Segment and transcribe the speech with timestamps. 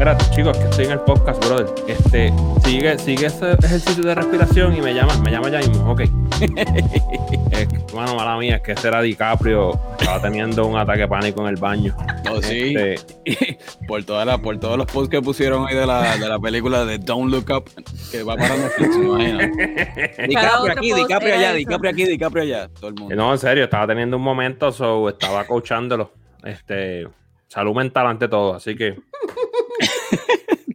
[0.00, 1.66] Espérate, chicos, que estoy en el podcast, brother.
[1.86, 2.32] Este,
[2.64, 6.00] sigue, sigue ese ejercicio de respiración y me llama, me llama ya mismo, ok.
[7.92, 11.48] Bueno, mala mía, es que ese era DiCaprio, estaba teniendo un ataque de pánico en
[11.48, 11.94] el baño.
[12.30, 12.74] Oh, sí.
[12.74, 16.38] Este, por, toda la, por todos los posts que pusieron hoy de la, de la
[16.38, 17.68] película de Don't Look Up,
[18.10, 19.38] que va para Netflix, me imagino.
[20.28, 21.52] DiCaprio aquí, DiCaprio allá.
[21.52, 22.68] DiCaprio aquí, DiCaprio allá.
[22.68, 23.14] Todo el mundo.
[23.14, 26.10] no, en serio, estaba teniendo un momento, so, estaba coachándolo.
[26.42, 27.06] Este,
[27.48, 28.96] salud mental ante todo, así que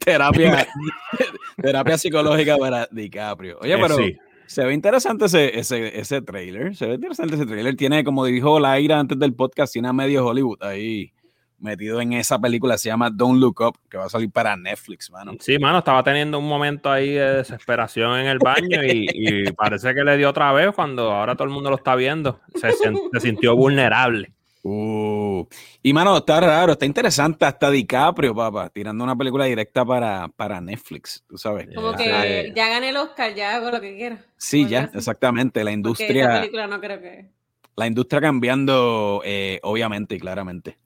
[0.05, 0.67] Terapia,
[1.61, 3.57] terapia psicológica para DiCaprio.
[3.59, 4.15] Oye, eh, pero sí.
[4.45, 6.75] se ve interesante ese, ese, ese trailer.
[6.75, 7.75] Se ve interesante ese trailer.
[7.75, 11.11] Tiene, como dijo Laira antes del podcast, tiene a medio Hollywood ahí
[11.57, 12.77] metido en esa película.
[12.77, 15.33] Se llama Don't Look Up, que va a salir para Netflix, mano.
[15.39, 19.95] Sí, mano, estaba teniendo un momento ahí de desesperación en el baño y, y parece
[19.95, 22.39] que le dio otra vez cuando ahora todo el mundo lo está viendo.
[22.53, 24.34] Se sintió vulnerable.
[24.67, 25.45] Uh,
[25.83, 30.59] y mano, está raro, está interesante hasta DiCaprio, papá, tirando una película directa para, para
[30.59, 31.67] Netflix, tú sabes.
[31.75, 32.53] Como Ya, que eh.
[32.55, 34.25] ya gané el Oscar, ya hago lo que quiera.
[34.37, 34.97] Sí, ya, así.
[34.97, 35.63] exactamente.
[35.63, 37.29] La esa industria, película no creo que.
[37.75, 40.77] la industria cambiando, eh, obviamente y claramente.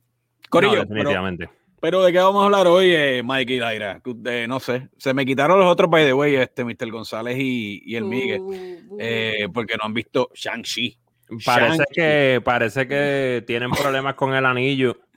[0.50, 1.50] Corillo, No, definitivamente.
[1.80, 4.02] pero ¿de qué vamos a hablar hoy, eh, Mike y Daira?
[4.06, 6.92] Usted- no sé, se me quitaron los otros, by the way, este, Mr.
[6.92, 8.52] González y, y el Miguel, Uh,
[8.90, 10.98] uh, eh, porque no han visto Shang-Chi.
[11.46, 14.98] Parece que, parece que tienen problemas con el anillo.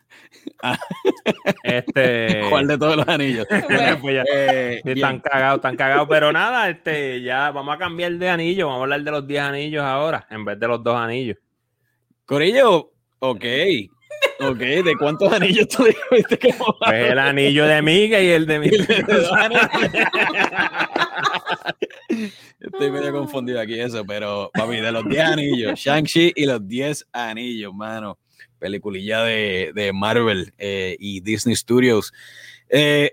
[0.61, 0.77] Ah.
[1.63, 2.41] Este.
[2.51, 3.47] ¿Cuál de todos los anillos?
[4.01, 6.09] Pues ya- Eh, están cagados, están cagados.
[6.09, 8.67] Pero nada, este, ya vamos a cambiar de anillo.
[8.67, 11.37] Vamos a hablar de los 10 anillos ahora, en vez de los dos anillos.
[12.25, 12.91] Corillo,
[13.21, 13.45] ok.
[14.41, 18.59] Ok, ¿de cuántos anillos tú dijiste que Pues el anillo de Miguel y el de
[18.59, 18.87] Miguel.
[22.61, 27.09] Estoy medio confundido aquí eso, pero papi, de los 10 anillos, Shang-Chi y los 10
[27.13, 28.19] anillos, mano.
[28.59, 32.13] Peliculilla de, de Marvel eh, y Disney Studios.
[32.69, 33.13] Eh,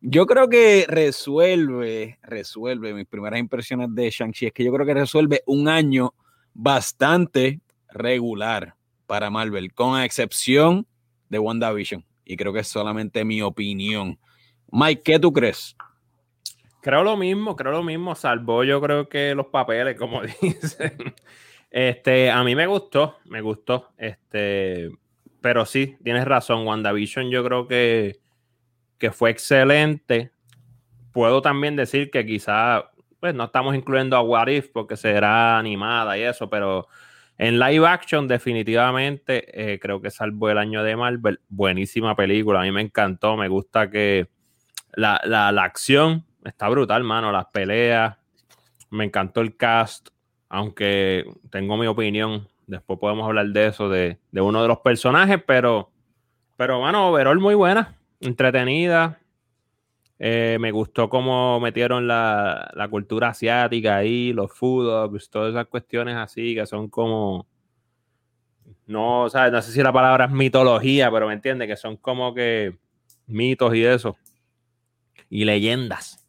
[0.00, 4.94] yo creo que resuelve, resuelve, mis primeras impresiones de Shang-Chi es que yo creo que
[4.94, 6.14] resuelve un año
[6.52, 10.86] bastante regular para Marvel, con excepción
[11.28, 12.04] de WandaVision.
[12.24, 14.18] Y creo que es solamente mi opinión.
[14.70, 15.76] Mike, ¿qué tú crees?
[16.84, 21.14] Creo lo mismo, creo lo mismo, salvo yo creo que los papeles, como dicen.
[21.70, 23.88] Este, a mí me gustó, me gustó.
[23.96, 24.90] Este,
[25.40, 28.18] pero sí, tienes razón, WandaVision yo creo que,
[28.98, 30.32] que fue excelente.
[31.10, 36.18] Puedo también decir que quizá, pues no estamos incluyendo a What If porque será animada
[36.18, 36.86] y eso, pero
[37.38, 41.40] en live action definitivamente eh, creo que salvó el año de Marvel.
[41.48, 44.28] Buenísima película, a mí me encantó, me gusta que
[44.92, 47.32] la, la, la acción está brutal, mano.
[47.32, 48.16] Las peleas.
[48.90, 50.08] Me encantó el cast.
[50.48, 52.48] Aunque tengo mi opinión.
[52.66, 55.42] Después podemos hablar de eso, de, de uno de los personajes.
[55.46, 55.90] Pero,
[56.56, 57.96] pero mano, overall muy buena.
[58.20, 59.18] Entretenida.
[60.18, 66.16] Eh, me gustó cómo metieron la, la cultura asiática ahí, los food todas esas cuestiones
[66.16, 67.46] así que son como.
[68.86, 72.32] No, sea, no sé si la palabra es mitología, pero me entiende que son como
[72.32, 72.76] que
[73.26, 74.16] mitos y eso.
[75.28, 76.23] Y leyendas.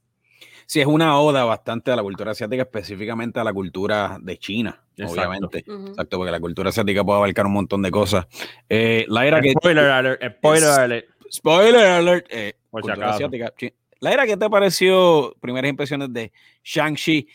[0.67, 4.81] Sí, es una oda bastante a la cultura asiática, específicamente a la cultura de China,
[4.97, 5.13] Exacto.
[5.21, 5.57] obviamente.
[5.59, 8.25] Exacto, porque la cultura asiática puede abarcar un montón de cosas.
[8.69, 9.51] Eh, la era que.
[9.51, 11.05] Spoiler alert, spoiler Es- alert.
[11.31, 12.25] Spoiler alert.
[12.29, 13.53] eh, cultura asiática.
[13.99, 15.35] La era, ¿qué te pareció?
[15.39, 16.31] Primeras impresiones de
[16.63, 17.27] Shang-Chi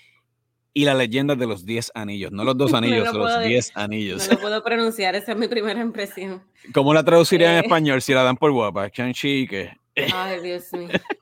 [0.73, 2.31] y la leyenda de los 10 anillos.
[2.33, 4.29] No los dos No anillos, lo los puedo de- 10 No anillos.
[4.31, 6.43] lo puedo pronunciar, esa es mi primera impresión.
[6.73, 7.61] ¿Cómo la traduciría en Eh.
[7.67, 8.89] español si la dan por guapa?
[8.89, 9.71] Shang-Chi, ¿qué?
[10.15, 10.89] Ay, Dios mío.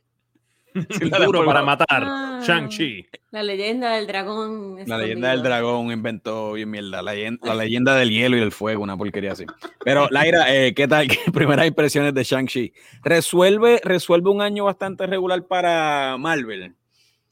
[1.27, 2.03] Duro para matar.
[2.05, 2.41] Ah.
[2.47, 3.07] Shang-Chi.
[3.31, 4.77] La leyenda del dragón.
[4.87, 7.03] La leyenda del dragón inventó bien mierda.
[7.03, 9.45] La, leyen- la leyenda del hielo y del fuego, una porquería así.
[9.85, 11.09] Pero, Laira, eh, ¿qué tal?
[11.09, 12.73] ¿Qué primeras impresiones de Shang-Chi?
[13.03, 16.75] Resuelve, resuelve un año bastante regular para Marvel.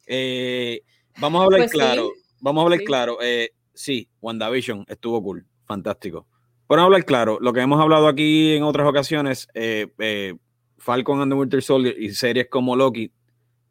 [0.06, 0.82] Eh,
[1.18, 1.76] vamos a hablar Pues sí.
[1.78, 2.10] claro.
[2.40, 2.84] Vamos a hablar Sí.
[2.84, 3.18] claro.
[3.22, 5.46] Eh, sí, WandaVision estuvo cool.
[5.66, 6.26] Fantástico.
[6.68, 7.38] Pero vamos a hablar claro.
[7.40, 10.34] Lo que hemos hablado aquí en otras ocasiones, eh, eh,
[10.78, 13.10] Falcon and the Winter Soldier y series como Loki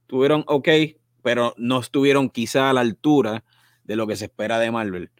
[0.07, 0.67] tuvieron ok,
[1.21, 3.43] pero no estuvieron quizá a la altura
[3.83, 5.11] de lo que se espera de Marvel.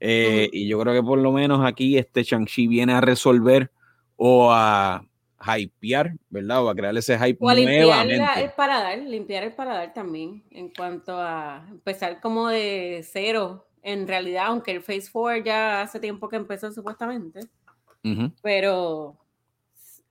[0.00, 0.48] Eh.
[0.52, 3.70] Y yo creo que por lo menos aquí este Shang-Chi viene a resolver
[4.16, 5.04] o a
[5.56, 6.64] hypear, ¿verdad?
[6.64, 10.44] O a crear ese hype O a limpiar la- el paladar, limpiar el paladar también,
[10.50, 15.98] en cuanto a empezar como de cero, en realidad, aunque el Phase 4 ya hace
[15.98, 17.40] tiempo que empezó supuestamente,
[18.42, 19.16] pero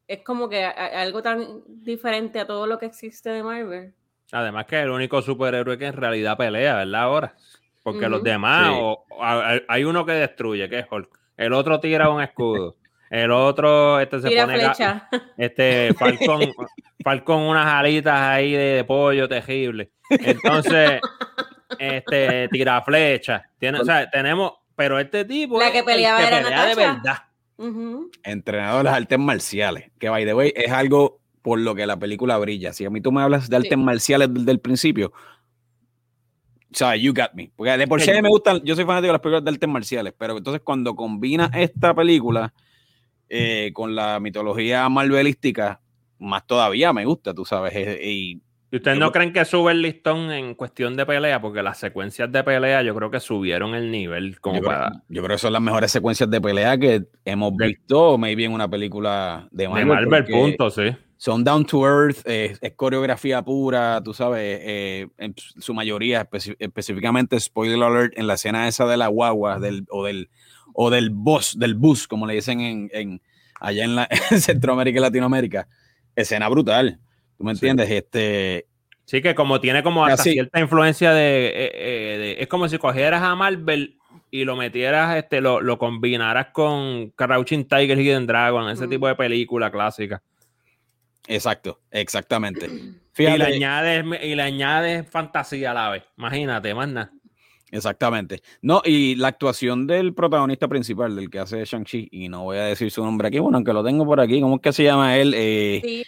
[0.08, 3.94] es como que algo tan diferente a todo lo que existe de Marvel.
[4.32, 7.02] Además que es el único superhéroe que en realidad pelea, ¿verdad?
[7.02, 7.36] Ahora.
[7.84, 8.74] Porque los demás, Sí.
[8.80, 9.24] o- o
[9.68, 11.10] hay uno que destruye, que es Hulk.
[11.38, 12.76] El otro tira un escudo.
[13.10, 14.60] El otro, este se Tira pone.
[14.60, 15.10] flecha.
[15.38, 16.42] Este, Falcon,
[17.04, 19.92] Falcon unas alitas ahí de, de pollo terrible.
[20.10, 21.02] Entonces,
[21.78, 23.44] este, tira flecha.
[23.60, 25.60] Tiene, o sea, tenemos, pero este tipo.
[25.60, 27.18] La que el peleaba era pelea de verdad.
[27.58, 28.10] Ujú.
[28.24, 31.98] entrenador de las artes marciales, que by the way es algo por lo que la
[31.98, 32.74] película brilla.
[32.74, 33.78] Si a mí tú me hablas de artes Sí.
[33.78, 35.12] marciales desde el principio,
[36.74, 37.52] o sea, you got me.
[37.56, 40.14] Porque de por sí me gustan, yo soy fanático de las películas de artes marciales,
[40.18, 42.54] pero entonces cuando combina esta película
[43.34, 45.82] eh, con la mitología marvelística,
[46.20, 47.74] más todavía me gusta, tú sabes.
[47.76, 48.42] eh, Y
[48.74, 51.42] ¿Y ustedes Yo no creo- creen que sube el listón en cuestión de pelea?
[51.42, 54.92] Porque las secuencias de pelea yo creo que subieron el nivel como yo, creo, para
[55.10, 58.54] yo creo que son las mejores secuencias de pelea que hemos De- visto, maybe en
[58.54, 59.88] una película de de Marvel.
[59.88, 60.84] Marvel, porque- punto, sí.
[61.22, 66.28] Son down to earth, eh, es coreografía pura, tú sabes, eh, en su mayoría,
[66.58, 70.32] específicamente, spoiler alert, en la escena esa de la guagua del, o, del,
[70.74, 73.22] o del bus, del bus, como le dicen en, en-
[73.60, 75.68] allá en, la, en Centroamérica y Latinoamérica,
[76.16, 77.00] escena brutal,
[77.38, 77.68] ¿tú me Sí.
[77.68, 77.92] entiendes?
[77.92, 78.66] Este,
[79.06, 82.80] Sí, que como tiene como hasta cierta influencia de, eh, eh, de- Es como si
[82.80, 84.00] cogieras a Marvel
[84.32, 88.90] y lo metieras, este, lo, lo combinaras con Crouching Tiger, Hidden Dragon, ese Mm.
[88.90, 90.24] tipo de película clásica.
[91.28, 92.68] Exacto, exactamente.
[93.18, 96.04] Y le, Fíjate, añades, y le añades fantasía a la vez.
[96.18, 97.12] Imagínate, más nada.
[97.70, 98.42] exactamente.
[98.62, 102.64] No, y la actuación del protagonista principal, del que hace Shang-Chi, y no voy a
[102.64, 105.18] decir su nombre aquí, bueno, aunque lo tengo por aquí, ¿cómo es que se llama
[105.18, 105.34] él?
[105.36, 106.04] Eh, Sí.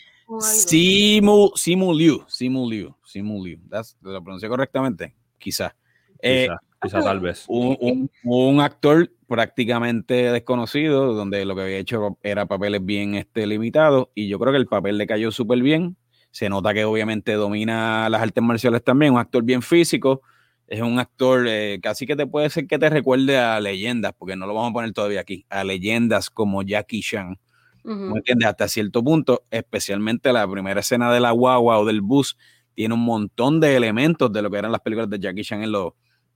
[1.19, 3.59] Simu, Simu Liu, Simu Liu, Simu Liu.
[3.69, 5.13] That's- ¿Lo pronuncié correctamente?
[5.37, 5.75] Quizá.
[6.21, 7.45] Eh, Quizá, quizá tal vez.
[7.49, 13.47] un, un- un actor prácticamente desconocido, donde lo que había hecho era papeles bien este,
[13.47, 15.97] limitados, y yo creo que el papel le cayó súper bien.
[16.31, 20.21] Se nota que obviamente domina las artes marciales también, un actor bien físico,
[20.67, 24.35] es un actor eh, casi que te puede ser que te recuerde a leyendas, porque
[24.35, 27.37] no lo vamos a poner todavía aquí, a leyendas como Jackie Chan.
[27.83, 28.47] ¿Me entiendes?
[28.47, 32.37] Hasta cierto punto, especialmente la primera escena de la guagua o del bus,
[32.75, 35.71] tiene un montón de elementos de lo que eran las películas de Jackie Chan en
[35.73, 35.91] los,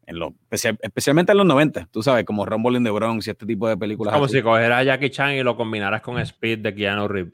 [0.08, 3.30] en los especial- especialmente en los 90, tú sabes, como Rumble in the Bronx y
[3.30, 4.14] este tipo de películas.
[4.14, 4.38] Como así.
[4.38, 7.34] si cogieras a Jackie Chan y lo combinaras con Speed de Keanu Reeves.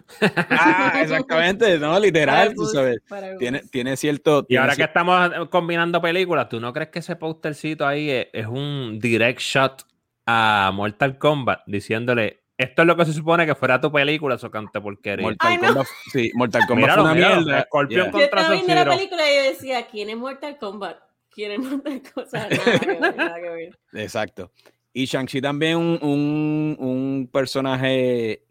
[0.49, 2.97] Ah, exactamente, no, literal, tú sabes.
[3.39, 4.39] Tiene, tiene cierto.
[4.41, 8.27] Y tiene ahora que estamos combinando películas, ¿tú no crees que ese postercito ahí es,
[8.33, 9.83] es un direct shot
[10.25, 14.49] a Mortal Kombat diciéndole, esto es lo que se supone que fuera tu película, eso
[14.49, 15.25] cante porquería?
[15.27, 15.67] Mortal Ay, no.
[15.67, 17.61] Kombat, sí, Mortal Kombat Míralo, fue una mierda.
[17.63, 18.11] Scorpion Yeah.
[18.11, 20.97] con- Yo contra estaba viendo la película y yo decía, ¿quién es Mortal Kombat?
[21.33, 22.27] ¿Quién es Mortal Kombat?
[22.27, 23.79] O sea, nada que ver, nada que ver.
[23.93, 24.51] Exacto.
[24.93, 28.43] Y Shang-Chi también un, un, un personaje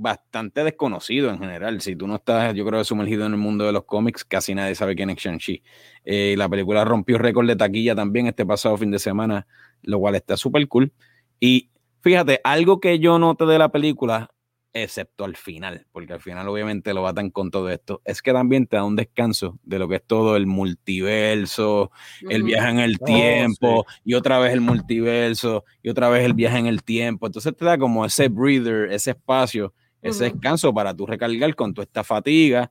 [0.00, 1.80] bastante desconocido en general.
[1.80, 4.74] Si tú no estás, yo creo, sumergido en el mundo de los cómics, casi nadie
[4.74, 5.62] sabe quién es Shang-Chi.
[6.04, 9.46] Eh, la película rompió récord de taquilla también este pasado fin de semana,
[9.82, 10.92] lo cual está súper cool.
[11.40, 11.70] Y
[12.00, 14.30] fíjate, algo que yo noté de la película,
[14.72, 18.66] excepto al final, porque al final obviamente lo batan con todo esto, es que también
[18.66, 21.90] te da un descanso de lo que es todo el multiverso,
[22.28, 26.34] el viaje en el Oh, tiempo y otra vez el multiverso y otra vez el
[26.34, 27.26] viaje en el tiempo.
[27.26, 29.72] Entonces te da como ese breather, ese espacio,
[30.02, 32.70] ese descanso para tú recargar con toda esta fatiga,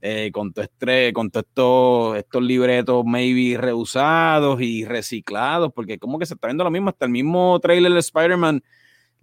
[0.00, 6.18] eh, con tu estrés, con todos estos, estos libretos maybe reusados y reciclados, porque como
[6.18, 8.62] que se está viendo lo mismo, hasta el mismo trailer de Spider-Man,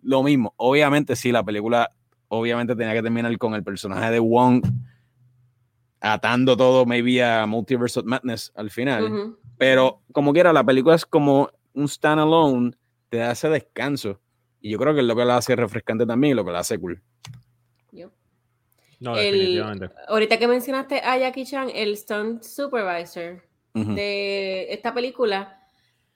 [0.01, 0.54] lo mismo.
[0.57, 1.92] Obviamente sí, la película
[2.27, 4.63] obviamente tenía que terminar con el personaje de Wong
[6.00, 9.36] atando todo maybe a Multiverse of Madness al final.
[9.58, 12.72] Pero como quiera, la película es como un standalone,
[13.10, 14.20] te da ese descanso.
[14.62, 16.60] Y yo creo que es lo que la hace refrescante también y lo que la
[16.60, 17.01] hace cool.
[17.91, 18.12] Yo.
[19.00, 19.89] No, El- definitivamente.
[20.08, 25.60] Ahorita que mencionaste a Jackie Chan, el stunt supervisor de esta película,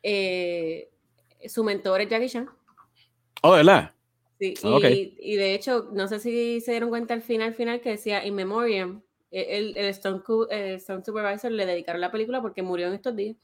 [0.02, 0.90] eh,
[1.48, 2.50] su mentor es Jackie Chan.
[3.42, 3.94] Oh, ¿de verdad?
[4.40, 4.54] Sí,
[5.20, 8.36] y, de hecho, no sé si se dieron cuenta al final, final que decía In
[8.36, 9.94] Memoriam, e- el, el, el
[10.80, 13.36] stunt supervisor le dedicaron la película porque murió en estos días.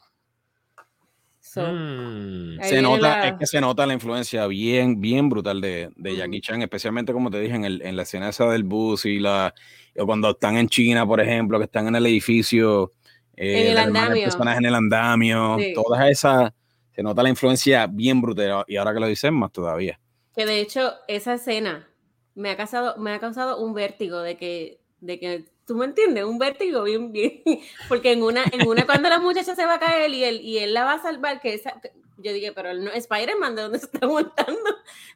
[1.42, 2.60] So, Mm.
[2.64, 6.16] Se nota, la- es que se nota la influencia bien, bien brutal de, de.
[6.16, 9.20] Jackie Chan, especialmente como te dije, en, el, en la escena esa del bus y
[9.20, 9.54] la
[9.98, 12.92] o cuando están en China, por ejemplo, que están en el edificio,
[13.36, 14.24] eh, En el andamio.
[14.24, 15.74] personaje en el andamio, Sí.
[15.74, 16.52] todas esas,
[16.96, 20.00] se nota la influencia bien brutal, y ahora que lo dicen más todavía.
[20.36, 21.88] Que de hecho, esa escena
[22.36, 26.26] me ha causado, me ha causado un vértigo de que, de que, tú me entiendes,
[26.26, 27.42] un vértigo bien, bien.
[27.88, 30.58] Porque en una, en una cuando la muchacha se va a caer y él, y
[30.60, 31.80] él la va a salvar, que esa,
[32.18, 34.62] yo dije, pero él no, Spider-Man, ¿de dónde se está aguantando?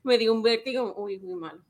[0.04, 1.62] Me dio un vértigo, uy, muy malo.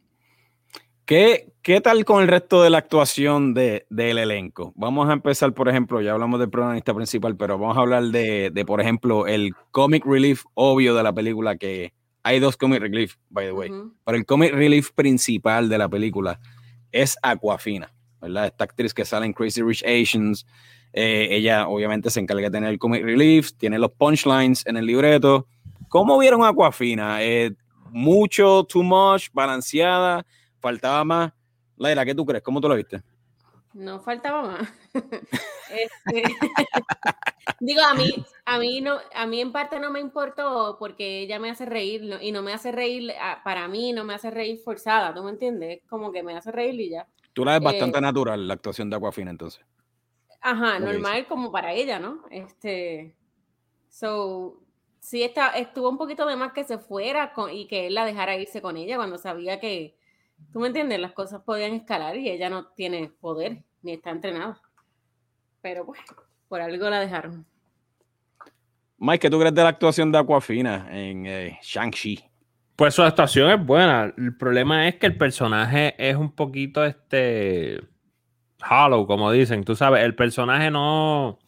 [1.06, 4.74] ¿Qué, ¿Qué tal con el resto de la actuación de, del elenco?
[4.76, 8.52] Vamos a empezar, por ejemplo, ya hablamos del protagonista principal, pero vamos a hablar de,
[8.52, 13.16] de, por ejemplo, el comic relief obvio de la película que hay dos comic relief,
[13.30, 13.70] by the way.
[13.70, 13.94] Ujú.
[14.06, 16.40] Pero el comic relief principal de la película
[16.92, 18.48] es Aquafina, ¿verdad?
[18.48, 20.46] Esta actriz que sale en Crazy Rich Asians.
[20.92, 24.86] eh, ella obviamente se encarga de tener el comic relief, tiene los punchlines en el
[24.86, 25.48] libreto.
[25.88, 27.24] ¿Cómo vieron Aquafina?
[27.24, 27.54] Eh,
[27.92, 30.26] mucho, too much, balanceada,
[30.60, 31.34] faltaba más.
[31.78, 32.44] Laila, ¿qué tú crees?
[32.44, 33.02] ¿Cómo tú lo viste?
[33.80, 34.70] No faltaba más.
[35.72, 36.24] Este,
[37.60, 38.12] digo, a mí,
[38.46, 42.02] a mí no, a mí en parte no me importó porque ella me hace reír
[42.02, 42.20] ¿no?
[42.20, 45.30] y no me hace reír, ah, para mí no me hace reír forzada, ¿tú me
[45.30, 45.82] entiendes?
[45.88, 47.08] Como que me hace reír y ya.
[47.34, 49.64] Tú la ves Eh, bastante natural, la actuación de Aquafina, entonces.
[50.42, 52.24] Ajá, normal como para ella, ¿no?
[52.32, 53.16] Este,
[53.90, 54.60] so,
[55.00, 58.06] sí está, estuvo un poquito de más que se fuera con- y que él la
[58.06, 59.96] dejara irse con ella cuando sabía que,
[60.52, 64.60] tú me entiendes, las cosas podían escalar y ella no tiene poder ni está entrenada.
[65.62, 66.00] Pero pues,
[66.48, 67.46] por algo la dejaron.
[68.98, 72.24] Mike, ¿qué tú crees de la actuación de Aquafina en eh, Shang-Chi?
[72.76, 74.14] Pues su actuación es buena.
[74.18, 77.80] El problema es que el personaje es un poquito este
[78.70, 79.64] hollow, como dicen.
[79.64, 81.40] Tú sabes, el personaje no.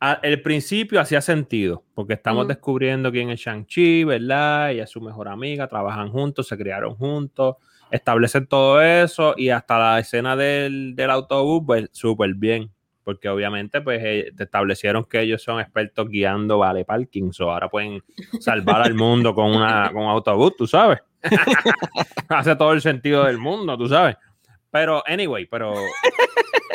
[0.00, 4.70] a- el principio hacía sentido, porque estamos descubriendo quién es Shang-Chi, ¿verdad?
[4.72, 7.56] Ella es su mejor amiga, trabajan juntos, se criaron juntos,
[7.94, 12.72] establecen todo eso y hasta la escena del, del autobús, pues súper bien,
[13.04, 18.02] porque obviamente pues eh, establecieron que ellos son expertos guiando vale parking, so ahora pueden
[18.40, 20.98] salvar al mundo con, una, con un autobús, tú sabes.
[22.28, 24.16] Hace todo el sentido del mundo, tú sabes.
[24.72, 25.74] Pero, anyway, pero.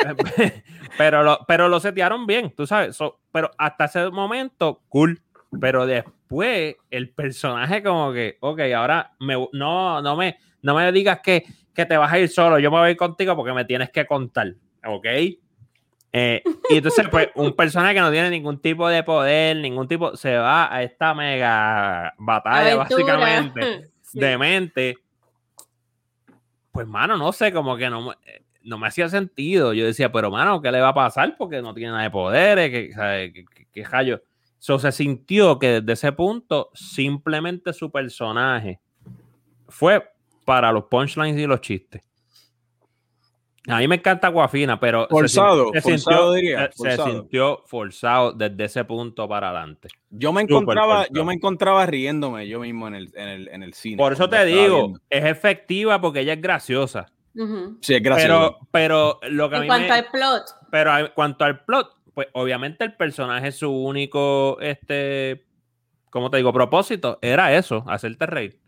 [0.96, 2.96] pero, lo, pero lo setearon bien, tú sabes.
[2.96, 5.20] So, pero hasta ese momento, cool.
[5.60, 11.20] Pero después, el personaje, como que, ok, ahora me, no, no, me, no me digas
[11.22, 13.64] que, que te vas a ir solo, yo me voy a ir contigo porque me
[13.64, 14.54] tienes que contar,
[14.86, 15.06] ¿ok?
[16.12, 20.16] Eh, y entonces, pues, un personaje que no tiene ningún tipo de poder, ningún tipo,
[20.16, 23.16] se va a esta mega batalla, Aventura.
[23.16, 24.18] básicamente Sí.
[24.18, 24.96] demente.
[26.72, 28.14] Pues, mano, no sé, como que no, me-
[28.62, 29.72] no me hacía sentido.
[29.72, 31.36] Yo decía, pero, mano, ¿qué le va a pasar?
[31.36, 34.20] Porque no tiene nada de poderes, que, que, rayo.
[34.58, 38.80] So, se sintió que desde ese punto, simplemente su personaje
[39.68, 40.04] fue
[40.50, 42.02] para los punchlines y los chistes.
[43.68, 47.62] A mí me encanta Guafina, pero se Forzado, se, forzado sintió, diría, se- se sintió
[47.66, 49.88] forzado desde ese punto para adelante.
[50.08, 53.74] Yo me encontraba, yo me encontraba riéndome yo mismo en el, en el, en el
[53.74, 53.98] cine.
[53.98, 55.00] Por eso te digo, viendo.
[55.10, 57.06] es efectiva porque ella es graciosa.
[57.36, 57.78] Ujú.
[57.82, 58.58] Sí, es gracioso.
[58.72, 61.64] Pero, pero lo que a En mí cuanto me- al plot, pero en cuanto al
[61.64, 65.44] plot, pues obviamente el personaje, su único, este,
[66.08, 66.52] ¿cómo te digo?
[66.52, 68.58] Propósito era eso, hacerte reír.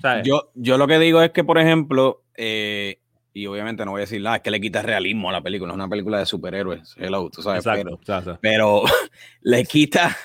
[0.00, 0.26] ¿Sabes?
[0.26, 3.00] Yo, yo lo que digo es que, por ejemplo, eh,
[3.32, 5.72] y obviamente no voy a decir nada, es que le quita realismo a la película,
[5.72, 8.38] es una película de superhéroes, hello, tú sabes, Exacto, pero, exacto.
[8.40, 8.82] pero
[9.42, 10.16] le quita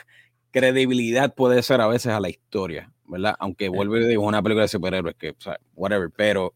[0.52, 3.36] credibilidad, puede ser a veces a la historia, ¿verdad?
[3.40, 6.54] Aunque vuelve y digo, es una película de superhéroes, que, o sea, whatever, pero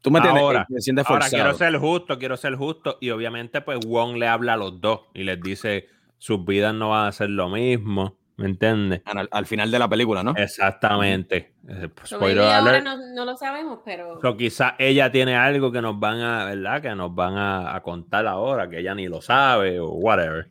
[0.00, 2.98] tú me Ahora, Eh, te sientes Ahora quiero ser justo, quiero ser justo.
[3.00, 6.90] Y obviamente, pues Wong le habla a los dos y les dice: sus vidas no
[6.90, 8.16] van a ser lo mismo.
[8.40, 9.02] ¿Me entiendes?
[9.04, 10.34] al, al final de la película, ¿no?
[10.36, 11.52] Exactamente.
[11.68, 15.70] Eh, pues, so spoiler ahora no, no lo sabemos, pero So, quizás ella tiene algo
[15.70, 16.80] que nos van a, ¿verdad?
[16.80, 20.48] Que nos van a, a contar ahora, que ella ni lo sabe o whatever.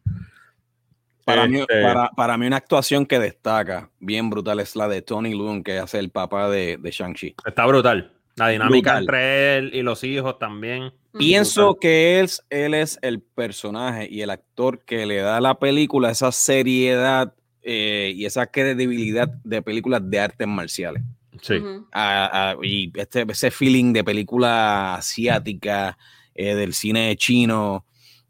[1.25, 5.01] Para, mí, Este, para, para mí una actuación que destaca bien brutal es la de
[5.01, 7.35] Tony Leung, que hace el papá de, de Shang-Chi.
[7.45, 8.13] Está brutal.
[8.35, 9.03] La dinámica Brutal.
[9.03, 10.83] entre él y los hijos también.
[10.83, 11.17] Ujú.
[11.17, 15.59] Pienso que él, él es el personaje y el actor que le da a la
[15.59, 21.03] película esa seriedad eh, y esa credibilidad de películas de artes marciales.
[21.41, 21.55] Sí.
[21.55, 21.87] Ujú.
[21.91, 25.97] A- a- y este, ese feeling de película asiática,
[26.35, 27.85] eh, del cine chino,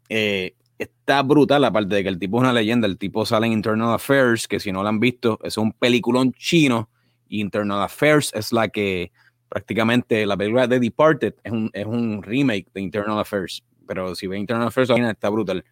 [0.08, 3.52] eh, está brutal, aparte de que el tipo es una leyenda, el tipo sale en
[3.52, 6.88] Internal Affairs, que si no lo han visto, es un peliculón chino,
[7.28, 9.12] y Internal Affairs es la que
[9.48, 14.26] prácticamente la película de Departed es un, es un remake de Internal Affairs, pero si
[14.26, 15.64] ve Internal Affairs está brutal.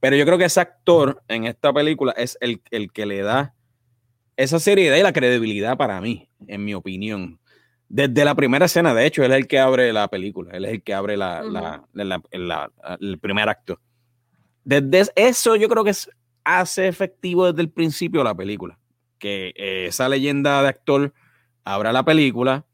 [0.00, 3.54] Pero yo creo que ese actor en esta película es el, el que le da
[4.36, 7.40] esa seriedad y la credibilidad para mí, en mi opinión.
[7.88, 10.72] Desde la primera escena, de hecho, él es el que abre la película, él es
[10.72, 11.42] el que abre la,
[11.92, 13.80] la- el primer acto.
[14.64, 16.10] Desde eso yo creo que es-
[16.44, 18.78] hace efectivo desde el principio la película,
[19.18, 21.12] que eh, esa leyenda de actor
[21.64, 22.64] abra la película,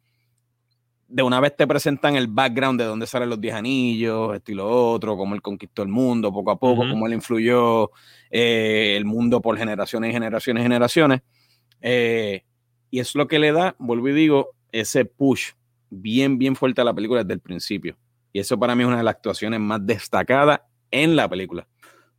[1.15, 4.57] de una vez te presentan el background de dónde salen los 10 anillos, esto y
[4.57, 6.91] lo otro, cómo él conquistó el mundo poco a poco, Ujú.
[6.91, 7.93] cómo él influyó
[8.31, 11.21] eh, el mundo por generaciones y generaciones y generaciones.
[11.81, 12.43] Eh,
[12.91, 15.53] y es lo que le da, vuelvo y digo, ese push
[15.89, 17.97] bien, bien fuerte a la película desde el principio.
[18.33, 21.69] Y eso para mí es una de las actuaciones más destacadas en la película.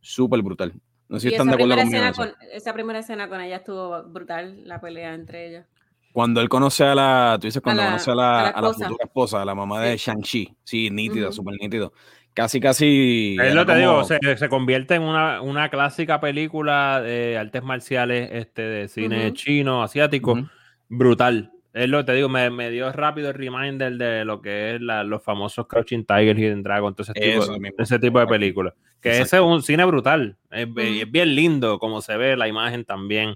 [0.00, 0.72] Súper brutal.
[1.10, 2.34] No sé si están de acuerdo primera, conmigo.
[2.34, 5.66] con, esa primera escena con ella estuvo brutal, la pelea entre ellas.
[6.16, 8.62] Cuando él conoce a la, tú dices, cuando la- conoce a la, a la a
[8.62, 9.98] la futura esposa, a la mamá de.
[9.98, 10.56] Shang-Chi.
[10.64, 11.36] Sí, nítido, Ujú.
[11.36, 11.92] súper nítido.
[12.32, 13.36] Casi, casi.
[13.38, 17.62] Es lo que como- digo, se, se convierte en una, una clásica película de artes
[17.62, 19.34] marciales este, de cine Ujú.
[19.34, 20.46] chino, asiático, Ujú.
[20.88, 21.52] brutal.
[21.74, 24.80] Es lo que te digo, me, me dio rápido el reminder de lo que es
[24.80, 27.76] la- los famosos Crouching Tiger, Hidden Dragon, todo ese tipo, Eso mismo.
[27.78, 28.72] ese tipo de películas.
[29.02, 30.38] Que ese es un cine brutal.
[30.50, 33.34] Es, es bien lindo como se ve la imagen también.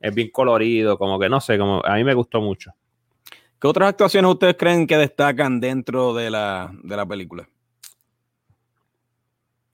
[0.00, 2.72] Es bien colorido, como que no sé, como a mí me gustó mucho.
[3.60, 7.48] ¿Qué otras actuaciones ustedes creen que destacan dentro de la, de la película?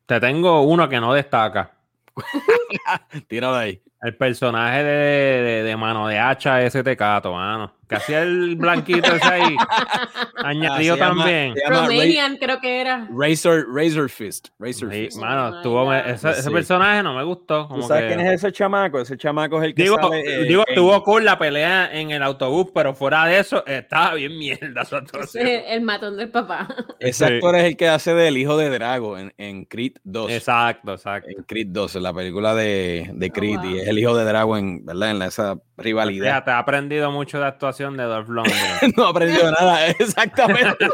[0.07, 1.76] Te tengo uno que no destaca.
[3.29, 3.83] Tíralo ahí.
[4.02, 7.73] El personaje de, de- de mano de hacha ese tecato, mano.
[7.88, 9.56] Que hacía el blanquito ese ahí.
[10.37, 11.54] Añadido Ah, también.
[11.54, 13.06] llama Romanian creo que era.
[13.14, 14.49] Razor, Razor Fist.
[14.59, 15.18] Razor Sí, Fist.
[15.21, 15.94] mano, Oh God.
[16.06, 16.50] ese, ese Sí.
[16.50, 17.62] personaje no me gustó.
[17.64, 18.99] ¿Tú Como sabes que- quién es ese chamaco?
[19.00, 22.11] Ese chamaco es el que Digo, sale, eh, digo, en- estuvo cool la pelea en
[22.11, 25.47] el autobús, pero fuera de eso, estaba bien mierda su actuación.
[25.47, 26.68] Es el matón del papá.
[26.99, 27.35] Ese Sí.
[27.35, 30.30] actor es el que hace del hijo de Drago en, en Creed 2.
[30.30, 31.28] Exacto, exacto.
[31.28, 33.59] En Creed 2, en la película de, de Oh, Creed.
[33.59, 33.71] wow.
[33.71, 35.11] Y es el hijo de Drago en, ¿verdad?
[35.12, 36.26] en esa rivalidad.
[36.26, 38.56] Fíjate, he aprendido mucho de actuación de Dolph Lundgren.
[38.96, 40.84] no ha aprendido nada, exactamente.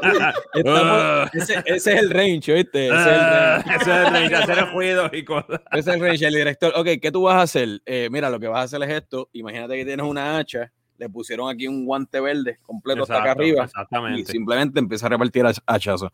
[0.54, 2.86] Estamos- ese, ese es el range, ¿oíste?
[2.88, 3.76] Ese es el Ah, range.
[3.82, 5.60] Eso es de hacer ruidos y cosas.
[5.72, 6.26] Ese es el range.
[6.26, 7.80] El director, ok, ¿qué tú vas a hacer?
[7.86, 9.28] Eh, mira, lo que vas a hacer es esto.
[9.32, 13.62] Imagínate que tienes una hacha, le pusieron aquí un guante verde completo hasta acá arriba.
[13.62, 14.32] y Exactamente.
[14.32, 16.10] simplemente empieza a repartir hach- hachazos.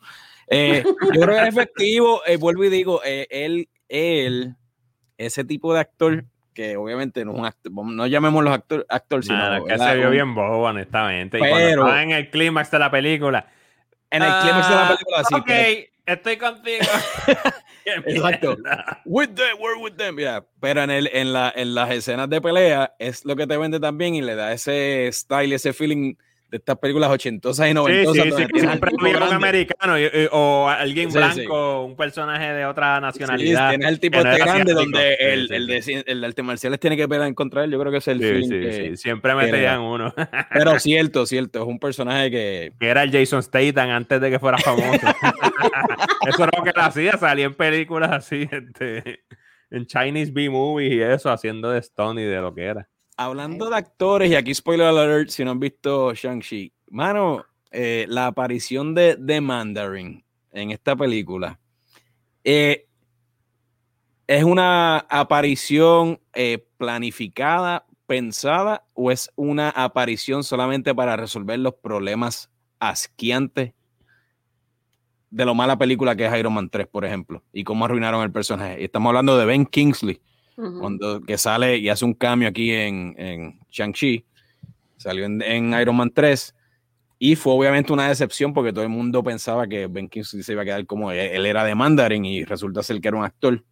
[0.49, 4.57] Eh, yo creo que es efectivo, eh, vuelvo y digo, eh, él, él,
[5.17, 6.25] ese tipo de actor,
[6.55, 10.11] que obviamente no es un actor, no llamémoslo actor, actor sino Mano, que se vio
[10.11, 11.37] bien bobo, honestamente.
[11.37, 13.47] y cuando Pero- estaba en el clímax de la película.
[14.11, 16.85] en el clímax de la ah, película, sí, Ok, pero- estoy contigo.
[17.85, 18.57] Exacto.
[19.05, 20.43] with them, we're with them, yeah.
[20.61, 23.79] Pero en, el, en, la, en las escenas de pelea es lo que te vende
[23.81, 26.15] también y le da ese style, ese feeling
[26.51, 28.25] de estas películas ochentosas y Sí, noventosas.
[28.25, 31.41] sí, sí, tienes siempre tuvieron un americano y- y- o alguien Sí, sí.
[31.41, 33.75] blanco, un personaje de otra Sí, nacionalidad.
[33.75, 35.95] el tipo este grande donde Sí, el, sí, el, sí.
[35.95, 37.71] de, el de artes marciales tiene que pelear en contra él.
[37.73, 40.15] Yo creo que es el Sí, sí, que- sí, Siempre metían uno.
[40.53, 44.39] Pero cierto, cierto, es un personaje que que era el Jason Statham antes de que
[44.39, 44.85] fuera famoso.
[46.29, 49.25] eso era lo que él hacía, salía en películas así, este,
[49.71, 52.89] en Chinese B-movies y eso, haciendo de Stone y de lo que era.
[53.17, 58.27] Hablando de actores, y aquí spoiler alert si no han visto Shang-Chi, mano, eh, la
[58.27, 61.59] aparición de, de Mandarin en esta película
[62.45, 62.87] eh,
[64.27, 72.51] es una aparición eh, planificada, pensada, o es una aparición solamente para resolver los problemas
[72.79, 73.73] asquiantes
[75.31, 78.31] de lo mala película que es Iron Man 3, por ejemplo, y cómo arruinaron el
[78.31, 78.81] personaje.
[78.81, 80.21] Y estamos hablando de Ben Kingsley
[80.57, 80.81] Ujú.
[80.81, 84.25] cuando que sale y hace un cambio aquí en, en Shang-Chi,
[84.97, 86.55] salió en, en Iron Man 3
[87.19, 90.63] y fue obviamente una decepción porque todo el mundo pensaba que Ben Kingsley se iba
[90.63, 93.65] a quedar como él, él era de Mandarin y resulta ser que era un actor.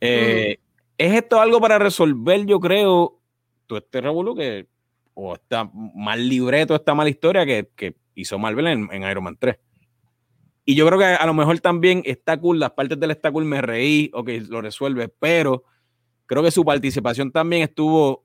[0.00, 0.58] Eh,
[0.98, 3.20] ¿Es esto algo para resolver, yo creo,
[3.66, 4.66] todo este revuelo que
[5.14, 9.36] o está mal libreto, esta mala historia que, que hizo Marvel en, en Iron Man
[9.38, 9.56] 3?
[10.64, 13.44] Y yo creo que a lo mejor también está cool, las partes del está cool
[13.44, 15.64] me reí, ok, lo resuelve, pero
[16.30, 18.22] creo que su participación también estuvo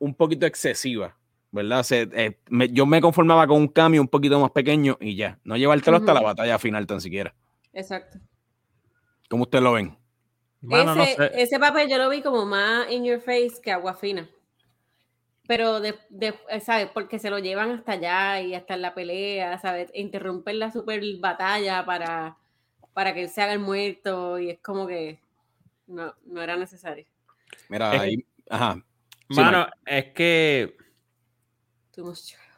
[0.00, 1.16] un poquito excesiva,
[1.52, 1.84] ¿verdad?
[1.84, 5.38] Se- eh, me- yo me conformaba con un cambio un poquito más pequeño y ya,
[5.44, 7.32] no llevártelo hasta la batalla final tan siquiera.
[7.72, 8.18] Exacto.
[9.30, 9.96] ¿Cómo ustedes lo ven?
[10.60, 11.30] No ese, sé.
[11.42, 14.28] ese papel yo lo vi como más in your face que agua fina.
[15.46, 16.88] Pero, de, de- ¿sabes?
[16.92, 19.92] Porque se lo llevan hasta allá y hasta en la pelea, ¿sabes?
[19.94, 22.36] Interrumpen la super batalla para,
[22.92, 25.20] para que él se haga el muerto y es como que
[25.86, 27.06] no, no era necesario.
[27.68, 28.74] Mira, Es- ahí, ajá.
[29.28, 30.76] Sí, Mano, es que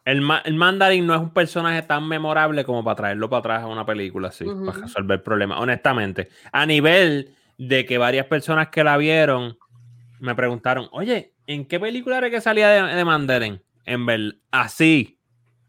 [0.05, 3.63] el, ma- el Mandarin no es un personaje tan memorable como para traerlo para atrás
[3.63, 5.61] a una película así, para resolver problemas.
[5.61, 9.59] Honestamente, a nivel de que varias personas que la vieron
[10.21, 13.63] me preguntaron, oye, ¿en qué película era que salía de, de Mandarin?
[13.85, 15.19] En ver, así.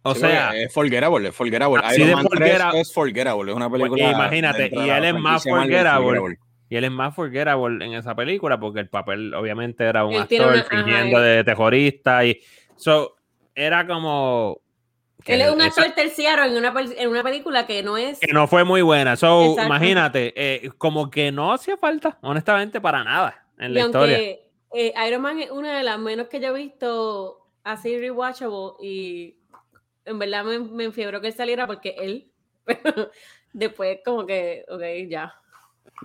[0.02, 1.82] O Sí, sea, es forgettable, es forgettable.
[1.84, 4.12] así Iron de Man 3 forgeta- es forgettable, es una Pues, película.
[4.12, 6.38] imagínate, dentro de y él es más forgettable.
[6.70, 10.22] Y él es más forgettable en esa película porque el papel obviamente era un Él
[10.22, 12.40] actor una- fingiendo de terrorista y
[12.76, 13.16] so,
[13.56, 14.62] era como
[15.24, 18.20] que Él es un actor terciario en una, en una película que no es.
[18.20, 19.16] que no fue muy buena.
[19.18, 19.66] So, Exacto.
[19.66, 24.16] imagínate, eh, como que no hacía falta, honestamente, para nada en la y historia.
[24.18, 28.74] aunque eh, Iron Man es una de las menos que yo he visto así rewatchable
[28.82, 29.36] y
[30.06, 32.32] en verdad me, me enfiebró que él saliera porque él,
[33.54, 35.34] después como que, ok, ya.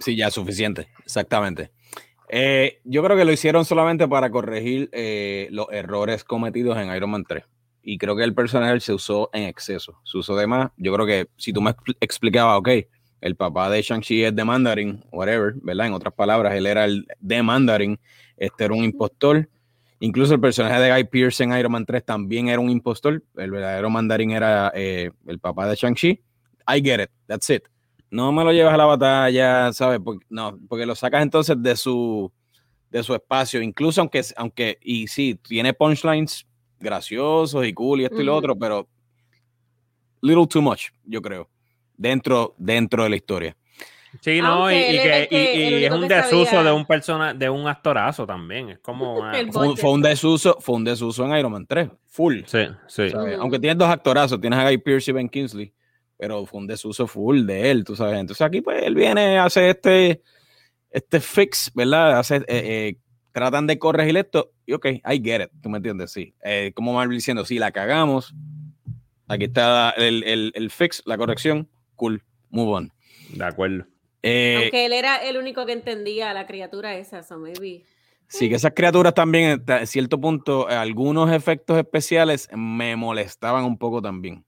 [0.01, 1.71] Sí, ya, suficiente, exactamente.
[2.29, 7.11] Eh, yo creo que lo hicieron solamente para corregir eh, los errores cometidos en Iron
[7.11, 7.45] Man 3.
[7.83, 10.01] Y creo que el personaje se usó en exceso.
[10.05, 10.71] Se usó de más.
[10.77, 12.69] Yo creo que si tú me expl- explicabas, ok,
[13.21, 15.87] el papá de Shang-Chi es de Mandarin, whatever, ¿verdad?
[15.89, 17.99] En otras palabras, él era el de Mandarin,
[18.37, 19.49] este era un impostor.
[20.01, 23.23] Incluso el personaje de Guy Pearce en Iron Man 3 también era un impostor.
[23.37, 26.21] El verdadero Mandarin era eh, el papá de Shang-Chi.
[26.67, 27.65] I get it, that's it.
[28.11, 30.01] No me lo llevas a la batalla, ¿sabes?
[30.05, 32.31] Porque, no, porque lo sacas entonces de su,
[32.91, 33.61] de su espacio.
[33.61, 36.47] Incluso aunque, aunque, y sí, tiene punchlines
[36.79, 38.89] graciosos y cool y esto y lo otro, pero
[40.23, 41.49] little too much, yo creo,
[41.97, 43.57] dentro, dentro de la historia.
[44.21, 46.63] Sí, no, y, y que, el que- y- y el es un desuso sabía.
[46.71, 48.71] de un persona, de un actorazo también.
[48.71, 50.11] Es como una- Fue, un- fue un budget.
[50.13, 52.43] desuso, fue un desuso en Iron Man 3, full.
[52.47, 53.03] Sí, sí.
[53.41, 55.73] Aunque tienes dos actorazos, tienes a Guy Pearce y Ben Kingsley,
[56.17, 58.19] pero fue un desuso full de él, tú sabes.
[58.19, 60.23] Entonces aquí pues él viene, hace este,
[60.91, 62.19] este fix, ¿verdad?
[62.19, 62.97] Hace, eh, eh,
[63.33, 66.35] tratan de corregir esto y ok, I get it, tú me entiendes, sí.
[66.45, 68.35] Eh, como Marvel diciendo, si la cagamos,
[69.29, 72.93] aquí está el, el- el fix, la corrección, cool, move on.
[73.31, 73.87] De acuerdo.
[74.23, 77.85] Eh, Aunque él era el único que entendía a la criatura esa, so maybe.
[78.29, 84.01] Sí, que esas criaturas también, a cierto punto, algunos efectos especiales me molestaban un poco
[84.01, 84.45] también.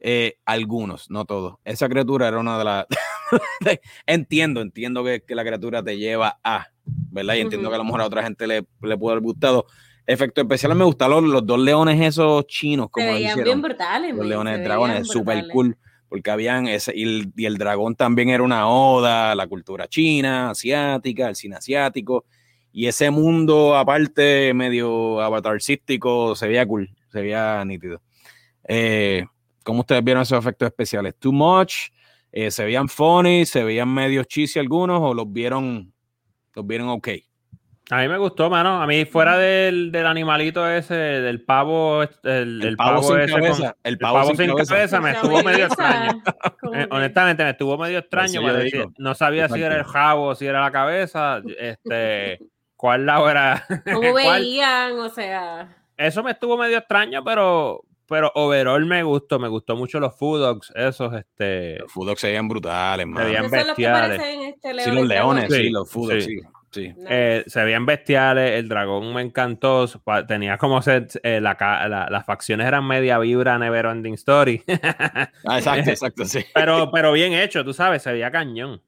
[0.00, 1.56] Eh, algunos, no todos.
[1.64, 2.86] Esa criatura era una de las...
[4.06, 7.34] entiendo, entiendo que, que la criatura te lleva a, ¿verdad?
[7.34, 9.66] Y entiendo que a lo mejor a otra gente le, le puede haber gustado.
[10.06, 13.44] Efectos especiales me gustaron los, los dos leones esos chinos, Se como veían hicieron.
[13.44, 14.14] bien brutales.
[14.14, 15.76] Los leones dragones, súper cool,
[16.08, 19.88] porque habían ese, y el, y el dragón también era una oda a la cultura
[19.88, 22.24] china, asiática, el cine asiático,
[22.70, 28.00] y ese mundo aparte medio avatarcístico se veía cool, se veía nítido.
[28.68, 29.24] Eh,
[29.66, 31.16] ¿Cómo ustedes vieron esos efectos especiales?
[31.18, 31.88] ¿Too much?
[32.30, 33.44] Eh, ¿Se veían funny?
[33.44, 35.00] ¿Se veían medio cheesy algunos?
[35.02, 35.92] ¿O los vieron,
[36.54, 37.08] los vieron ok?
[37.90, 38.80] A mí me gustó, mano.
[38.80, 43.20] A mí, fuera del, del animalito ese, del pavo, este, el, el pavo pavo, sin
[43.20, 45.00] ese con- cabeza, el el pavo sin cabeza.
[45.00, 46.22] me Esa estuvo medio extraño.
[46.74, 48.42] Eh, honestamente, me estuvo medio extraño.
[48.42, 48.92] Me digo.
[48.98, 49.92] no sabía si era el Exacto.
[49.92, 51.40] jabo, si era la cabeza.
[51.58, 52.38] Este,
[52.76, 53.64] ¿Cuál lado era?
[53.92, 54.42] ¿Cómo ¿Cuál?
[54.42, 54.98] veían?
[54.98, 59.38] O sea, Eso me estuvo medio extraño, pero, pero overall me gustó.
[59.38, 61.78] Me gustó mucho los food dogs, esos, este.
[61.78, 63.24] Los Food Dogs se veían brutales, man.
[63.24, 64.20] veían los que bestiales.
[64.20, 66.40] este, Sí, los leones, Sí, sí, los Food Dogs, sí.
[66.70, 66.92] sí.
[66.96, 67.06] No.
[67.08, 69.86] Eh, se veían bestiales, el dragón me encantó,
[70.28, 74.62] tenía como ser, eh, la ca- la- las facciones eran media vibra, never ending story,
[75.46, 76.40] Ah, exacto, exacto, sí.
[76.54, 78.82] pero, pero bien hecho, tú sabes, se veía cañón.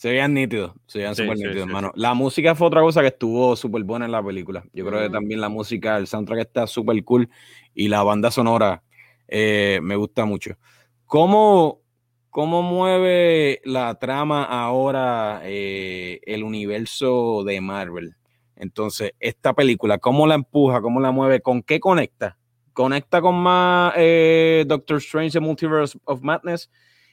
[0.00, 1.92] Se veían nítidos, se veían súper sí, nítidos, sí, hermano.
[1.94, 4.64] La música fue otra cosa que estuvo súper buena en la película.
[4.72, 5.12] Yo creo que Ujú.
[5.12, 7.28] también la música, el soundtrack está súper cool
[7.74, 8.82] y la banda sonora
[9.28, 10.56] eh, me gusta mucho.
[11.04, 11.82] ¿Cómo,
[12.30, 18.16] ¿Cómo mueve la trama ahora eh, el universo de Marvel?
[18.56, 20.80] Entonces, esta película, ¿cómo la empuja?
[20.80, 21.42] ¿Cómo la mueve?
[21.42, 22.38] ¿Con qué conecta?
[22.72, 26.70] ¿Conecta con más eh, Doctor Strange The Multiverse of Madness?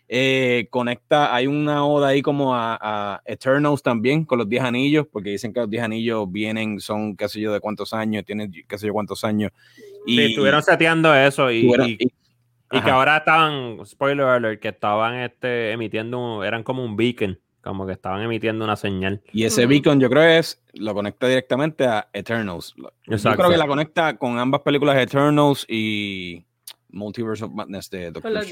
[0.09, 5.05] Eh, conecta, hay una oda ahí como a, a Eternals también con los 10 anillos,
[5.11, 8.51] porque dicen que los 10 anillos vienen, son qué sé yo de cuántos años, tienen
[8.67, 9.51] qué sé yo cuántos años.
[10.05, 12.11] Y Y estuvieron seteando eso y, tuvieron- y- y-
[12.77, 17.85] y que ahora estaban, spoiler alert, que estaban este, emitiendo, eran como un beacon, como
[17.85, 19.21] que estaban emitiendo una señal.
[19.33, 22.73] Y ese beacon yo creo es, lo conecta directamente a Eternals.
[22.77, 23.39] Lo- Yo Exacto.
[23.39, 26.45] creo que la conecta con ambas películas Eternals y
[26.89, 28.49] Multiverse of Madness de Doctor dos.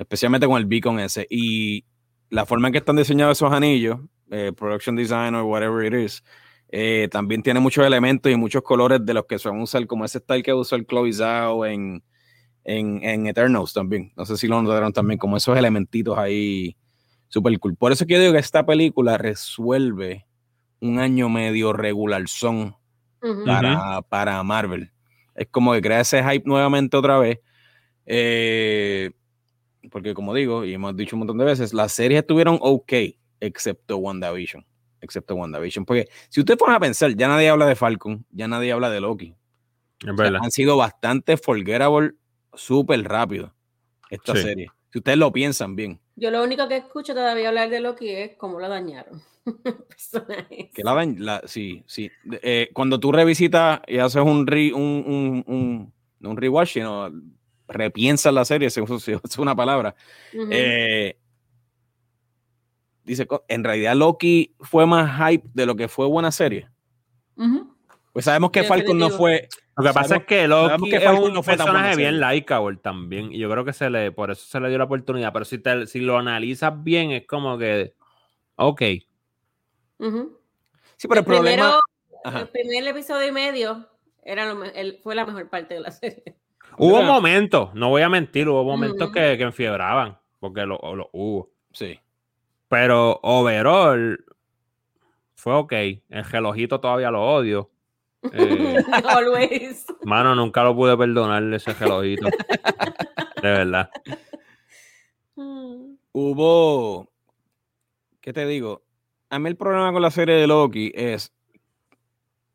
[0.00, 1.26] Especialmente con el beacon ese.
[1.28, 1.84] Y
[2.30, 6.24] la forma en que están diseñados esos anillos, eh, production design or whatever it is,
[6.70, 10.20] eh, también tiene muchos elementos y muchos colores de los que a usar, como ese
[10.20, 12.02] style que usó el Chloe Zhao en,
[12.64, 14.12] en, en Eternals también.
[14.16, 16.76] No sé si lo notaron también, como esos elementitos ahí
[17.28, 17.76] super cool.
[17.76, 20.26] Por eso que yo digo que esta película resuelve
[20.80, 22.74] un año medio regular son
[23.20, 23.44] Ujú.
[23.44, 24.92] para, para Marvel.
[25.34, 27.40] Es como que crea ese hype nuevamente otra vez.
[28.06, 29.10] Eh,
[29.90, 32.92] porque como digo, y hemos dicho un montón de veces, las series estuvieron ok,
[33.40, 34.64] excepto WandaVision.
[35.00, 35.84] Excepto WandaVision.
[35.86, 39.00] Porque si ustedes ponen a pensar, ya nadie habla de Falcon, ya nadie habla de
[39.00, 39.34] Loki.
[40.02, 40.40] Es O sea, verdad.
[40.42, 42.12] han sido bastante forgettable
[42.52, 43.54] súper rápido
[44.10, 44.42] esta Sí.
[44.42, 44.70] serie.
[44.92, 46.00] Si ustedes lo piensan bien.
[46.16, 49.22] Yo lo único que escucho todavía hablar de Loki es cómo lo dañaron.
[50.74, 52.10] Que la, dañ- la- sí, sí.
[52.42, 57.10] Eh, cuando tú revisitas y haces un, re- un, un, un, no un rewatch, sino
[57.70, 59.94] repiensas la serie, se usa una palabra.
[60.50, 61.16] Eh,
[63.04, 66.68] dice, en realidad Loki fue más hype de lo que fue buena serie.
[68.12, 69.48] Pues sabemos que Falcon no fue.
[69.76, 72.76] Lo que pasa sabemos- es que Loki que es un no fue personaje bien likeable
[72.82, 73.32] también.
[73.32, 75.32] Y yo creo que se le, por eso se le dio la oportunidad.
[75.32, 77.94] Pero si, te, si lo analizas bien, es como que,
[78.56, 78.82] ok.
[80.96, 81.78] Sí, pero el, problema.
[82.24, 83.88] primero- el primer episodio y medio
[84.22, 86.36] era lo el- fue la mejor parte de la serie.
[86.78, 91.50] Hubo momentos, no voy a mentir, hubo momentos que, que enfiebraban, porque lo, lo hubo.
[91.72, 91.98] Sí.
[92.68, 94.24] Pero overall
[95.34, 95.72] fue ok.
[95.72, 97.70] El relojito todavía lo odio.
[98.32, 98.76] Eh,
[99.08, 99.86] Always.
[100.04, 102.26] mano, nunca lo pude perdonarle ese relojito.
[103.42, 103.90] De verdad.
[106.12, 107.10] Hubo.
[108.20, 108.82] ¿Qué te digo?
[109.30, 111.32] A mí el problema con la serie de Loki es.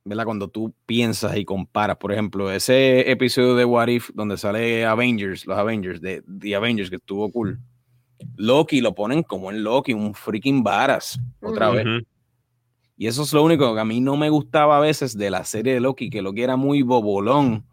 [0.08, 0.26] ¿Verdad?
[0.26, 5.48] Cuando tú piensas y comparas, por ejemplo, ese episodio de What If donde sale Avengers,
[5.48, 7.60] los Avengers, de The Avengers, que estuvo cool.
[8.38, 11.86] Loki lo ponen como en Loki, un freaking varas, otra vez.
[12.98, 15.44] Y eso es lo único que a mí no me gustaba a veces de la
[15.44, 17.66] serie de Loki, que Loki era muy bobolón.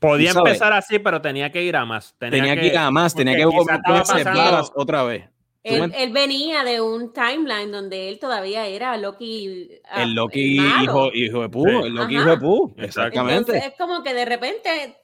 [0.00, 2.16] Podía empezar así, pero tenía que ir a más.
[2.18, 5.28] Tenía, que ir a más, tenía que estaba volverse pasando- varas otra vez.
[5.66, 9.70] ¿Tú Él, me- él venía de un timeline donde él todavía era Loki.
[9.90, 11.74] ah, El Loki hijo, hijo de Pu, Sí.
[11.86, 12.22] el Loki Ajá.
[12.34, 12.84] hijo de Exacto.
[12.84, 13.38] exactamente.
[13.52, 14.96] Entonces es como que de repente,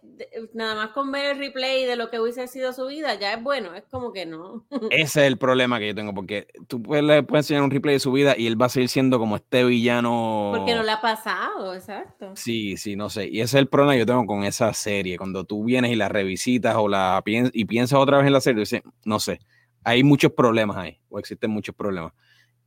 [0.52, 3.42] nada más con ver el replay de lo que hubiese sido su vida, ya es
[3.42, 3.74] bueno.
[3.74, 4.66] Es como que no.
[4.90, 7.94] Ese es el problema que yo tengo, porque tú puedes, le puedes enseñar un replay
[7.94, 10.52] de su vida y él va a seguir siendo como este villano.
[10.54, 12.32] Porque no le ha pasado, exacto.
[12.36, 13.28] Sí, sí, no sé.
[13.28, 15.16] Y ese es el problema que yo tengo con esa serie.
[15.16, 18.42] Cuando tú vienes y la revisitas o la piensas y piensas otra vez en la
[18.42, 19.40] serie, dices, no sé.
[19.84, 22.12] Hay muchos problemas ahí, o existen muchos problemas.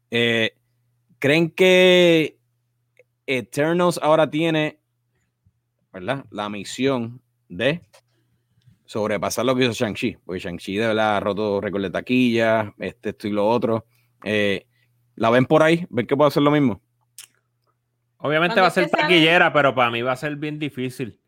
[0.10, 0.56] Eh,
[1.20, 2.38] ¿Creen que
[3.26, 4.80] Eternals ahora tiene,
[5.92, 6.26] ¿verdad?
[6.30, 7.82] La misión de
[8.86, 13.10] sobrepasar lo que hizo Shang-Chi, porque Shang-Chi de verdad ha roto récord de taquilla, este,
[13.10, 13.86] esto y lo otro.
[14.24, 14.68] Eh,
[15.16, 15.86] ¿La ven por ahí?
[15.90, 16.82] ¿Ven que puede hacer lo mismo?
[18.18, 21.20] Obviamente ¿Cuándo va a ser taquillera, pero para mí va a ser bien difícil.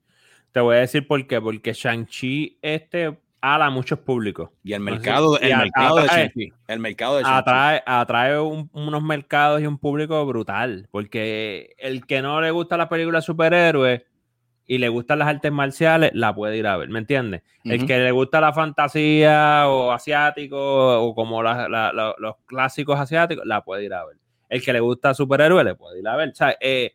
[0.52, 1.42] Te voy a decir por qué.
[1.42, 3.18] Porque Shang-Chi este,
[3.54, 4.50] ala a muchos públicos.
[4.64, 6.54] Y el mercado, el mercado de atrae-.
[6.68, 7.24] El mercado de.
[7.38, 10.88] Atrae, atrae un- unos mercados y un público brutal.
[10.92, 14.02] Porque el que no le gusta las películas de superhéroes
[14.68, 17.44] y le gustan las artes marciales, la puede ir a ver, ¿me entiendes?
[17.66, 20.58] El que le gusta la fantasía o asiático
[21.04, 24.18] o como la- la- la- los clásicos asiáticos, la puede ir a ver.
[24.50, 26.30] El que le gusta superhéroes, le puede ir a ver.
[26.30, 26.94] O sea, eh,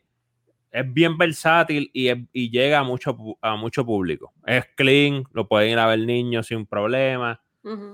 [0.73, 4.33] es bien versátil y, es- y llega a mucho, a mucho público.
[4.47, 7.41] Es clean, lo pueden ir a ver niños sin problema.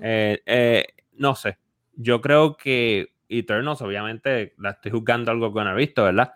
[0.03, 0.85] Eh, eh,
[1.15, 1.59] no sé.
[1.97, 6.33] Yo creo que Eternals, obviamente, la estoy juzgando algo que no he visto, ¿verdad?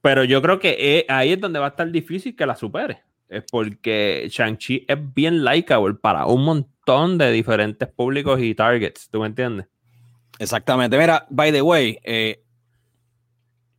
[0.00, 3.02] Pero yo creo que eh, ahí es donde va a estar difícil que la supere.
[3.28, 9.08] Es porque Shang-Chi es bien likeable para un montón de diferentes públicos y targets.
[9.10, 9.66] ¿Tú me entiendes?
[10.38, 10.98] Exactamente.
[10.98, 12.43] Mira, by the way, eh,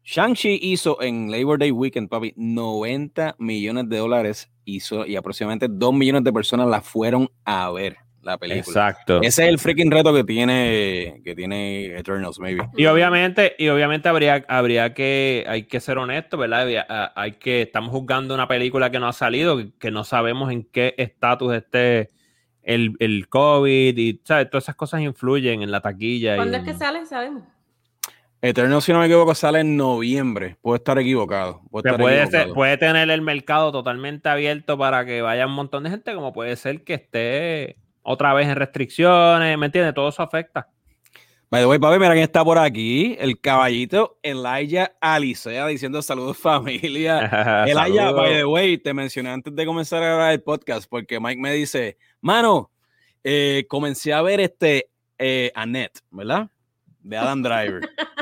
[0.06, 5.94] Shang-Chi hizo en Labor Day Weekend, papi, 90 millones de dólares hizo y aproximadamente 2
[5.94, 8.90] millones de personas la fueron a ver la película.
[8.90, 9.18] Exacto.
[9.24, 12.70] Ese es el freaking reto que tiene, que tiene Eternals, maybe.
[12.78, 17.12] Y obviamente, y obviamente habría, habría que, hay que ser honesto, ¿verdad?
[17.16, 20.94] Hay que, estamos juzgando una película que no ha salido, que, no sabemos en qué
[21.00, 22.12] estatus esté
[22.62, 24.52] el, el COVID y, ¿sabes?
[24.52, 26.34] Todas esas cosas influyen en la taquilla.
[26.34, 27.04] y ¿Cuándo es que sale?
[27.08, 27.55] Sabemos.
[28.50, 30.58] Eternals, si no me equivoco, sale en noviembre.
[30.62, 31.62] Puedo estar equivocado.
[31.72, 32.46] puedo que estar puede, equivocado.
[32.46, 36.32] ser- puede tener el mercado totalmente abierto para que vaya un montón de gente, como
[36.34, 39.94] puede ser que esté otra vez en restricciones, ¿me entiendes?
[39.94, 40.68] Todo eso afecta.
[41.50, 43.16] By the way, papi, mira quién está por aquí.
[43.20, 47.20] El caballito Elijah Alicea diciendo saludos familia.
[47.68, 48.16] Elijah, Saludos.
[48.16, 51.52] by the way, te mencioné antes de comenzar a grabar el podcast porque Mike me
[51.54, 52.72] dice, mano,
[53.24, 56.48] eh, comencé a ver este eh, Annette, ¿verdad?
[57.02, 57.82] De Adam Driver.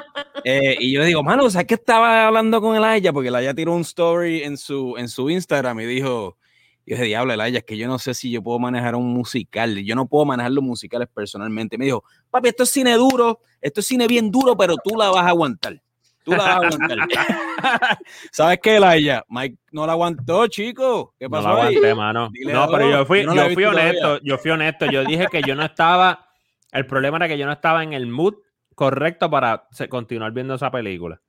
[0.45, 3.13] Eh, y yo digo, mano, ¿sabes que estaba hablando con Elijah?
[3.13, 6.38] Porque Elijah tiró un story en su, en su Instagram y dijo,
[6.86, 9.77] yo dije, diablo, Elijah, es que yo no sé si yo puedo manejar un musical.
[9.84, 11.77] Yo no puedo manejar los musicales personalmente.
[11.77, 15.10] Me dijo, papi, esto es cine duro, esto es cine bien duro, pero tú la
[15.10, 15.82] vas a aguantar.
[16.23, 16.97] Tú la vas a aguantar.
[18.32, 19.23] ¿Sabes qué, Elijah?
[19.29, 21.13] Mike no la aguantó, chico.
[21.17, 21.75] ¿Qué No pasó lo ahí?
[21.75, 22.29] aguanté, mano.
[22.32, 24.21] Dile No, pero yo fui, Yo no la yo fui honesto, todavía.
[24.23, 24.86] yo fui honesto.
[24.88, 26.27] Yo dije que yo no estaba,
[26.71, 28.36] el problema era que yo no estaba en el mood
[28.75, 31.21] correcto para se- continuar viendo esa película.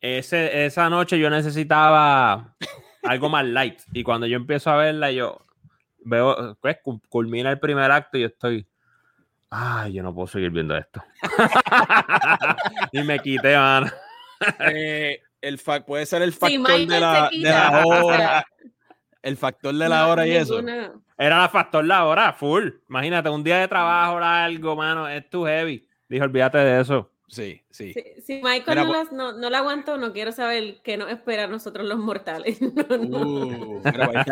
[0.00, 2.54] Ese, esa noche yo necesitaba
[3.02, 3.80] algo más light.
[3.92, 5.46] Y cuando yo empiezo a verla, yo
[6.04, 8.68] veo, pues, cu- culmina el primer acto y yo estoy,
[9.50, 11.02] ay, yo no puedo seguir viendo esto.
[12.92, 13.88] y me quité, mano.
[14.60, 18.46] Eh, el fa- puede ser el factor de, la, de la hora.
[19.22, 20.60] El factor de la no, hora y eso.
[21.18, 22.68] Era la factor la hora, full.
[22.88, 25.85] Imagínate, un día de trabajo largo, mano, es too heavy.
[26.08, 27.10] Dije, olvídate de eso.
[27.28, 27.92] Sí, sí.
[27.92, 31.44] Si, si Michael no, las, no, no, la aguanto, no quiero saber qué nos espera
[31.44, 32.58] a nosotros los mortales.
[32.96, 33.80] Uh,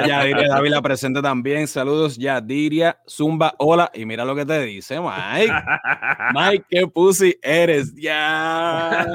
[0.07, 1.67] Yadiria Dávila presente también.
[1.67, 3.91] Saludos, Yadiria, Zumba, hola.
[3.95, 5.53] Y mira lo que te dice, Mike.
[6.35, 7.95] Mike, qué pussy eres.
[7.95, 9.07] Ya.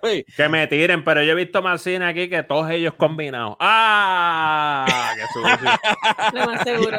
[0.36, 3.56] que me tiren, pero yo he visto más cine aquí que todos ellos combinados.
[3.60, 5.14] ¡Ah!
[5.16, 6.38] ¡Qué!
[6.38, 6.98] Lo más seguro.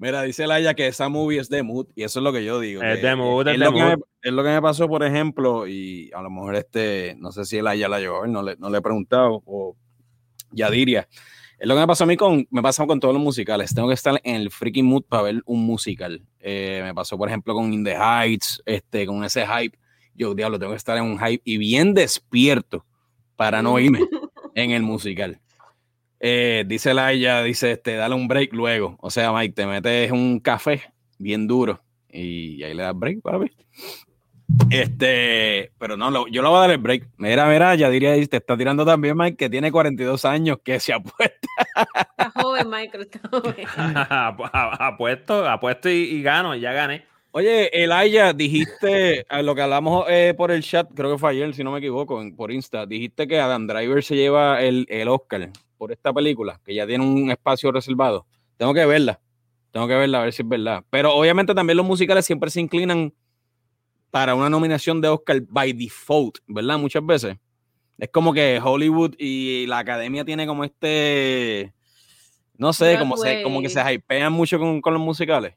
[0.00, 2.58] Mira, dice Laia que esa movie es de mood y eso es lo que yo
[2.58, 2.82] digo.
[2.82, 6.10] Es de mood, es, lo Que me, es lo que me pasó, por ejemplo, y
[6.14, 8.80] a lo mejor este, no sé si Laia la llevó, no le, no le he
[8.80, 9.76] preguntado, o
[10.52, 11.06] ya diría.
[11.58, 13.74] Es lo que me pasó a mí con, me pasa con todos los musicales.
[13.74, 16.24] Tengo que estar en el freaking mood para ver un musical.
[16.38, 19.78] Eh, me pasó, por ejemplo, con In the Heights, este, con ese hype.
[20.14, 22.86] Yo, diablo, tengo que estar en un hype y bien despierto
[23.36, 24.00] para no irme
[24.54, 25.42] en el musical.
[26.20, 28.96] Eh, dice Laia, dice, este, dale un break luego.
[29.00, 30.82] O sea, Mike, te metes un café
[31.18, 33.50] bien duro y ahí le das break, papi.
[34.68, 37.08] Este, pero no, yo le voy a dar el break.
[37.16, 40.92] Mira, mira, ya diría, te está tirando también, Mike, que tiene 42 años, que se
[40.92, 41.48] apuesta.
[42.18, 43.54] Está joven, Michael, está joven.
[44.78, 47.06] apuesto, apuesto y, y, gano, ya gané.
[47.32, 51.62] Oye, Elaya, dijiste, lo que hablamos eh, por el chat, creo que fue ayer, si
[51.62, 55.48] no me equivoco, por Insta, dijiste que Adam Driver se lleva el, el Oscar
[55.80, 58.26] por esta película, que ya tiene un espacio reservado.
[58.58, 59.18] Tengo que verla.
[59.70, 60.84] Tengo que verla a ver si es verdad.
[60.90, 63.14] Pero obviamente también los musicales siempre se inclinan
[64.10, 66.78] para una nominación de Oscar by default, ¿verdad?
[66.78, 67.38] Muchas veces.
[67.96, 71.72] Es como que Hollywood y la academia tiene como este.
[72.58, 75.54] No sé, como, se, como que se hypean mucho con, con, los musicales.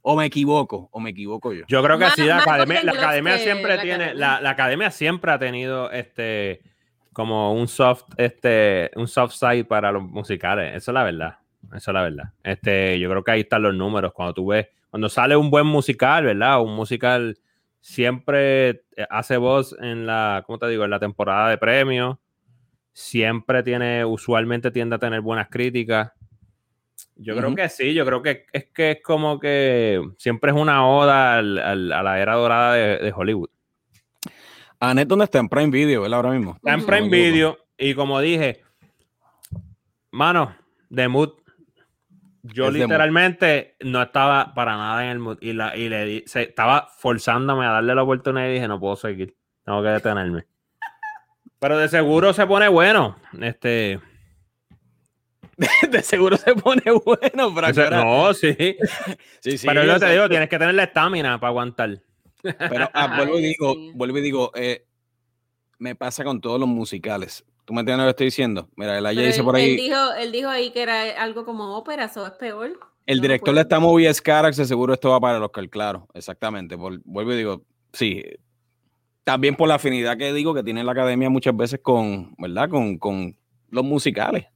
[0.00, 1.64] O me equivoco, o me equivoco yo.
[1.68, 5.38] Yo creo que sí, la academia, la academia siempre tiene, La, la academia siempre ha
[5.38, 6.71] tenido este
[7.12, 10.76] como un soft, este, un soft side para los musicales.
[10.76, 11.38] Eso es la verdad.
[11.74, 12.24] Eso es la verdad.
[12.42, 14.12] Este, yo creo que ahí están los números.
[14.12, 16.60] Cuando tú ves, cuando sale un buen musical, ¿verdad?
[16.62, 17.38] Un musical
[17.80, 20.84] siempre eh, hace voz en la, ¿cómo te digo?
[20.84, 22.18] En la temporada de premios.
[22.94, 26.12] Siempre tiene, usualmente tiende a tener buenas críticas.
[27.16, 30.86] Yo creo que sí, yo creo que es que es como que siempre es una
[30.86, 33.48] oda a la era dorada de Hollywood.
[34.84, 35.38] Anet, ¿dónde está?
[35.38, 36.16] En Prime Video, ¿verdad?
[36.16, 36.56] Ahora mismo.
[36.56, 37.56] Está en Prime Video.
[37.78, 38.62] Y como dije,
[40.10, 40.56] mano,
[40.90, 41.34] de mood.
[42.42, 45.38] Yo literalmente no estaba para nada en el mood.
[45.40, 48.96] Y, la, y le se, estaba forzándome a darle la oportunidad y dije, no puedo
[48.96, 49.36] seguir.
[49.64, 50.46] Tengo que detenerme.
[51.60, 53.16] Pero de seguro se pone bueno.
[53.40, 54.00] Este.
[55.90, 57.54] De, seguro se pone bueno.
[57.54, 58.52] Para no, sí.
[59.40, 62.00] sí, sí Pero yo te digo, tienes que tener la estamina para aguantar.
[62.42, 64.86] Pero ah, vuelvo y digo, vuelvo y digo, eh,
[65.78, 67.44] me pasa con todos los musicales.
[67.64, 68.68] ¿Tú me entiendes lo que estoy diciendo?
[68.76, 69.70] Mira, él ayer dice por ahí.
[69.70, 72.78] Él dijo, él dijo ahí que era algo como ópera, eso es peor.
[73.06, 76.76] El director de esta movie es Carax, seguro esto va para el Oscar, claro, exactamente.
[76.76, 78.22] vuelvo y digo, sí.
[79.24, 82.68] También por la afinidad que digo que tiene la academia muchas veces con, ¿verdad?
[82.68, 83.36] Con, con
[83.70, 84.46] los musicales.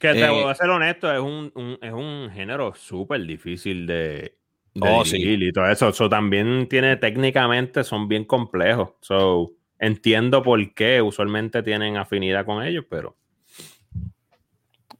[0.00, 3.86] Que te voy a eh, ser honesto, es un, un es un género súper difícil
[3.86, 4.37] de,
[4.80, 5.18] oh, sí.
[5.20, 5.88] y todo eso.
[5.88, 8.90] Eso también tiene técnicamente, son bien complejos.
[9.00, 13.16] So, entiendo por qué usualmente tienen afinidad con ellos, pero.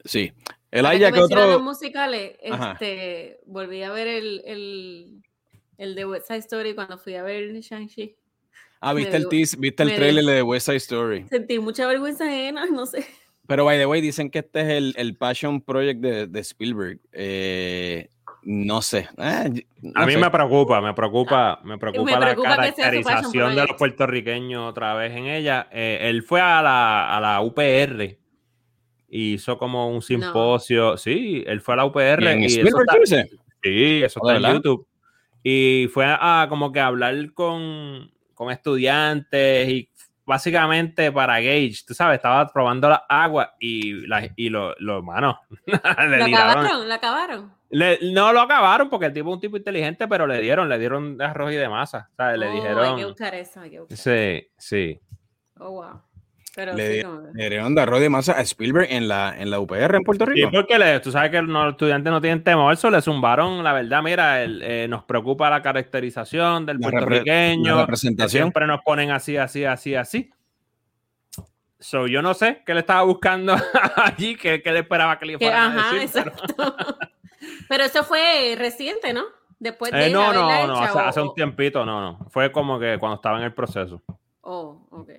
[0.05, 0.33] Sí.
[0.71, 1.47] El Aya que otro.
[1.47, 5.23] Los musicales, este, volví a ver el, el,
[5.79, 8.17] el de West Side Story cuando fui a ver Shang-Chi.
[8.81, 11.27] Ah, viste el, tease, viste el trailer de West Side Story.
[11.29, 13.05] Sentí mucha vergüenza ajena, no sé.
[13.47, 17.01] Pero, by the way, dicen que este es el, el Passion Project de, de Spielberg.
[17.13, 18.11] Eh,
[18.51, 19.09] no sé.
[19.19, 24.95] Eh, a mí me preocupa, me preocupa, me preocupa, la caracterización de los puertorriqueños otra
[24.95, 25.69] vez en ella.
[25.71, 28.17] Eh, él fue a la, a la UPR
[29.11, 30.97] hizo como un simposio.
[30.97, 32.23] Sí, él fue a la UPR.
[32.39, 32.97] ¿Y, eso está,
[33.63, 34.87] sí, eso está en YouTube.
[35.43, 39.91] Y fue a, como que hablar con, con estudiantes y
[40.29, 45.41] básicamente para Gage, tú sabes, estaba probando la agua y, la, y lo, lo, mano,
[45.67, 46.89] le ¿Lo acabaron?
[46.89, 47.53] ¿Lo acabaron?
[47.71, 51.17] no lo acabaron porque el tipo es un tipo inteligente, pero le dieron, le dieron
[51.17, 52.39] de arroz y de masa, ¿sabes?
[52.39, 52.85] Le oh, dijeron...
[52.85, 53.97] Hay que buscar eso, hay que buscar.
[53.97, 55.01] Sí, sí.
[55.59, 56.03] Oh, wow.
[56.59, 59.61] Pero le, sí, le, dieron de arroz de masa a Spielberg en la, en la
[59.61, 60.49] UPR en Puerto Rico.
[60.49, 63.73] Sí, porque le, tú sabes que los estudiantes no tienen temor, eso le zumbaron, la
[63.73, 68.43] verdad, mira, el, eh, nos preocupa la caracterización del puertorriqueño, la representación.
[68.43, 70.33] siempre nos ponen así, así, así, así.
[71.79, 73.55] So, yo no sé qué le estaba buscando
[73.97, 76.43] allí, qué, qué le esperaba que le fuera Ajá, a decir, exacto.
[76.57, 76.75] Pero...
[77.69, 77.85] pero...
[77.85, 79.23] eso fue reciente, ¿no?
[79.61, 82.27] Después de eh, no, no, no, hace, hace, un tiempito, no, no.
[82.31, 84.03] Fue como que cuando estaba en el proceso.
[84.41, 85.11] Oh, ok.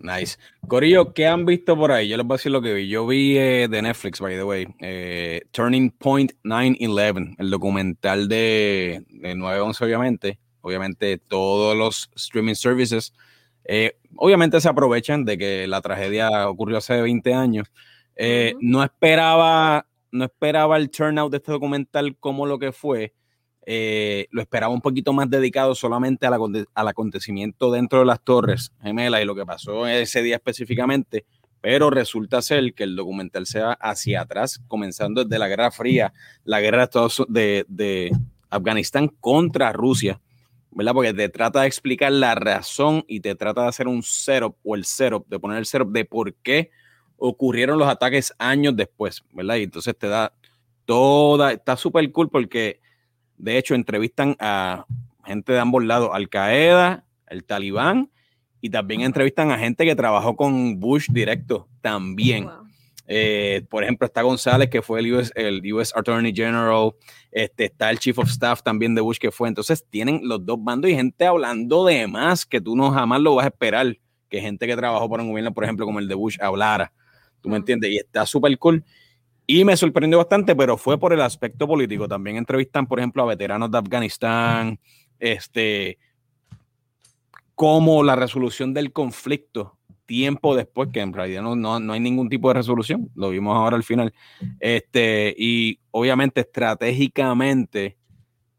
[0.00, 0.38] Nice.
[0.66, 2.08] Corillo, ¿qué han visto por ahí?
[2.08, 2.88] Yo les voy a decir lo que vi.
[2.88, 9.04] Yo vi eh, de Netflix, by the way, eh, Turning Point 9-11, el documental de,
[9.08, 13.12] de 9-11, obviamente, obviamente todos los streaming services,
[13.64, 17.72] eh, obviamente se aprovechan de que la tragedia ocurrió hace 20 años.
[18.60, 23.14] No esperaba, no esperaba el turnout de este documental como lo que fue.
[23.70, 29.20] Eh, lo esperaba un poquito más dedicado solamente al acontecimiento dentro de las Torres Gemelas
[29.20, 31.26] y lo que pasó ese día específicamente,
[31.60, 36.14] pero resulta ser que el documental sea hacia atrás, comenzando desde la Guerra Fría,
[36.44, 36.88] la guerra
[37.28, 38.10] de, de
[38.48, 40.18] Afganistán contra Rusia,
[40.70, 40.94] ¿verdad?
[40.94, 44.76] Porque te trata de explicar la razón y te trata de hacer un setup o
[44.76, 46.70] el setup, de poner el setup de por qué
[47.18, 49.56] ocurrieron los ataques años después, ¿verdad?
[49.56, 50.32] Y entonces te da
[50.86, 52.80] toda, está súper cool porque
[53.38, 54.86] de hecho entrevistan a
[55.24, 58.10] gente de ambos lados, Al Qaeda, el Talibán,
[58.60, 62.48] y también entrevistan a gente que trabajó con Bush directo también.
[63.06, 66.92] Eh, por ejemplo, está González, que fue el US, el US Attorney General,
[67.30, 69.48] este, está el Chief of Staff también de Bush, que fue.
[69.48, 73.36] Entonces tienen los dos bandos y gente hablando de más que tú no jamás lo
[73.36, 73.96] vas a esperar,
[74.28, 76.92] que gente que trabajó por un gobierno, por ejemplo, como el de Bush, hablara.
[77.40, 77.90] ¿Tú me entiendes?
[77.90, 78.84] Y está súper cool.
[79.50, 82.06] Y me sorprendió bastante, pero fue por el aspecto político.
[82.06, 84.78] También entrevistan, por ejemplo, a veteranos de Afganistán,
[85.18, 85.96] este,
[87.54, 92.28] como la resolución del conflicto tiempo después, que en realidad no, no, no, hay ningún
[92.28, 94.12] tipo de resolución, lo vimos ahora al final.
[94.60, 97.96] Este, y obviamente estratégicamente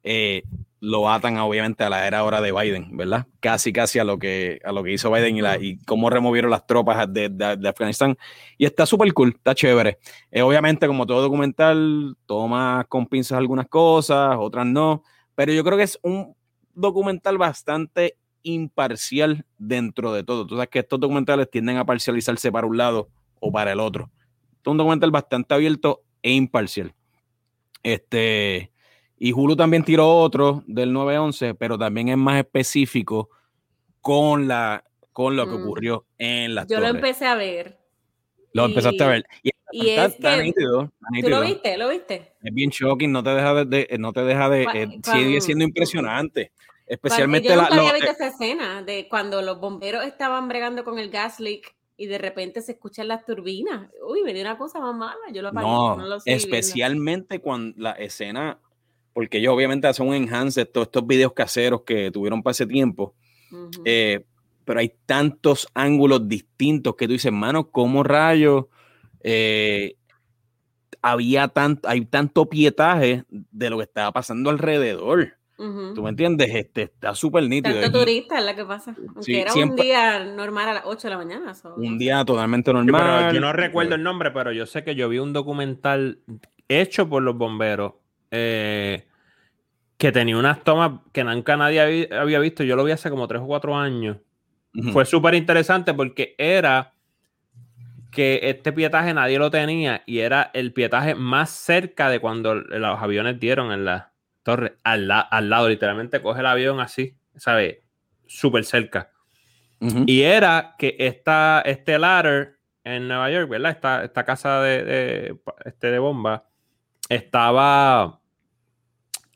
[0.01, 0.41] eh,
[0.81, 3.27] lo atan obviamente a la era ahora de Biden, ¿verdad?
[3.39, 6.51] Casi, casi a lo que, a lo que hizo Biden y, la, y cómo removieron
[6.51, 8.17] las tropas de, de, Afganistán.
[8.57, 9.99] Y está súper cool, está chévere.
[10.31, 15.03] Eh, obviamente, como todo documental, toma con pinzas algunas cosas, otras no,
[15.35, 16.35] pero yo creo que es un
[16.73, 20.47] documental bastante imparcial dentro de todo.
[20.47, 23.09] Tú sabes que estos documentales tienden a parcializarse para un lado
[23.41, 24.09] o para el otro.
[24.61, 26.93] es un documental bastante abierto e imparcial.
[27.83, 28.71] Este,
[29.19, 33.29] y Hulu también tiró otro del 911, pero también es más específico
[33.99, 35.61] con, la, con lo que mm.
[35.61, 37.77] ocurrió en la Yo lo empecé a ver.
[38.53, 39.25] Lo empezaste a ver.
[39.71, 40.53] Y, es que,
[41.21, 41.77] ¿Tú lo viste?
[41.77, 42.33] ¿Lo viste?
[42.41, 46.53] Es bien shocking, no te deja de, no te deja de, eh, sigue siendo impresionante.
[46.87, 51.11] Especialmente yo nunca había visto esa escena de cuando los bomberos estaban bregando con el
[51.11, 53.91] gas leak y de repente se escuchan las turbinas.
[54.07, 55.19] Uy, dio una cosa más mala.
[55.31, 58.57] Yo lo apagué, no, no lo especialmente cuando la escena
[59.19, 62.65] porque ellos obviamente hacen un enhance de todos estos videos caseros que tuvieron para ese
[62.65, 63.15] tiempo.
[63.83, 64.23] Eh,
[64.63, 68.67] pero hay tantos ángulos distintos que tú dices, hermano, ¿cómo rayos
[69.21, 69.97] eh,
[71.01, 75.33] había tanto, hay tanto pietaje de lo que estaba pasando alrededor?
[75.57, 76.55] ¿Tú me entiendes?
[76.55, 77.77] Este, está súper nítido.
[77.81, 78.95] Tanto turista es la que pasa.
[79.15, 81.53] Aunque era un día normal a las 8 de la mañana.
[81.75, 83.33] Un día totalmente normal.
[83.33, 86.19] yo no recuerdo el nombre, pero yo sé que yo vi un documental
[86.69, 87.95] hecho por los bomberos
[88.31, 89.08] eh,
[89.99, 92.63] que tenía unas tomas que nunca nadie había visto.
[92.63, 94.17] Yo lo vi hace como tres o cuatro años.
[94.93, 96.93] Fue súper interesante porque era
[98.09, 102.99] que este pietaje nadie lo tenía y era el pietaje más cerca de cuando los
[103.01, 107.79] aviones dieron en la torre, al, lado, literalmente coge el avión así, ¿sabes?
[108.25, 109.11] Súper cerca.
[109.81, 113.71] Y era que esta, este ladder en Nueva York, ¿verdad?
[113.71, 116.45] Esta, esta casa de, de, este de bomba
[117.09, 118.19] estaba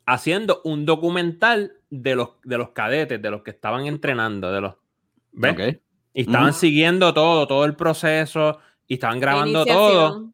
[0.06, 4.76] haciendo un documental de los, de los cadetes, de los que estaban entrenando, de los...
[5.32, 5.80] ¿Ves?
[6.14, 10.32] Y estaban siguiendo todo, todo el proceso, y estaban grabando todo.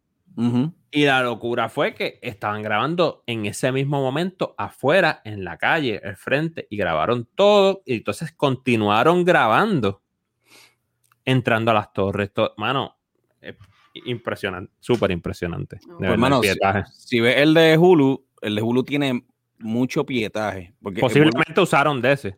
[0.91, 6.01] Y la locura fue que estaban grabando en ese mismo momento afuera, en la calle,
[6.03, 10.01] el frente, y grabaron todo, y entonces continuaron grabando,
[11.23, 12.33] entrando a las torres.
[12.33, 12.55] Todo.
[12.57, 12.97] Mano,
[14.05, 15.79] impresionante, súper impresionante.
[16.01, 16.49] hermano, si,
[16.95, 19.25] si ves el de Hulu, el de Hulu tiene
[19.59, 20.73] mucho pietaje.
[20.81, 22.37] Porque Posiblemente usaron de ese.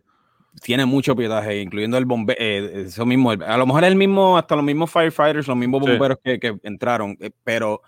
[0.61, 4.55] Tiene mucho pietaje, incluyendo el bombero, eh, eso mismo, a lo mejor el mismo, hasta
[4.55, 7.81] los mismos firefighters, los mismos bomberos que, entraron, eh, pero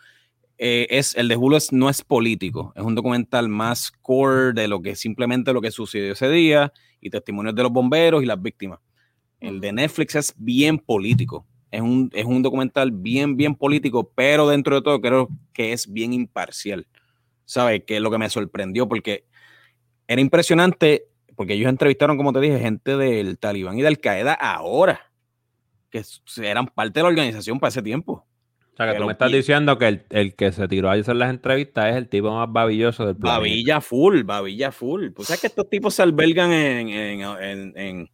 [0.58, 4.82] eh, es el de Hulu no es político, es un documental más core de lo
[4.82, 6.72] que simplemente lo que sucedió ese día
[7.02, 8.80] y testimonios de los bomberos y las víctimas.
[9.42, 14.48] El de Netflix es bien político, es un, es un documental bien, bien político, pero
[14.48, 16.88] dentro de todo creo que es bien imparcial.
[17.46, 17.84] ¿Sabes?
[17.86, 19.26] Que es lo que me sorprendió, porque
[20.08, 24.34] era impresionante, porque ellos entrevistaron, como te dije, gente del Talibán y de Al Qaeda
[24.34, 25.12] ahora,
[25.90, 26.04] que
[26.42, 28.26] eran parte de la organización para ese tiempo.
[28.74, 31.30] O sea, que tú me estás diciendo que el, que se tiró a hacer las
[31.30, 33.38] entrevistas es el tipo más babilloso del planeta.
[33.38, 35.12] Babilla full, babilla full.
[35.12, 38.10] Pues sabes que estos tipos se albergan en, en, en,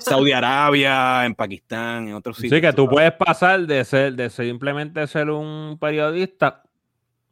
[0.00, 2.56] Saudi Arabia, en Pakistán, en otros sitios.
[2.56, 6.62] Sí, que tú puedes pasar de ser, de simplemente ser un periodista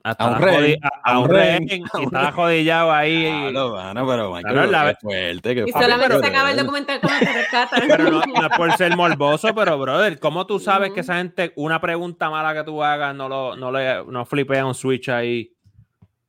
[0.05, 0.77] Hasta a un rey.
[1.03, 1.67] A, un rey.
[1.67, 3.23] Y estaba jodillado ahí.
[3.51, 4.95] Claro, bueno, pero Michael, la...
[5.01, 5.55] fuerte.
[5.55, 7.83] Que y solamente se acaba el documental cuando te rescatan.
[7.89, 11.55] Pero no, no, es por ser morboso, pero brother, ¿cómo tú sabes que esa gente,
[11.57, 15.57] una pregunta mala que tú hagas, no, lo, no, le, no flipea un switch ahí?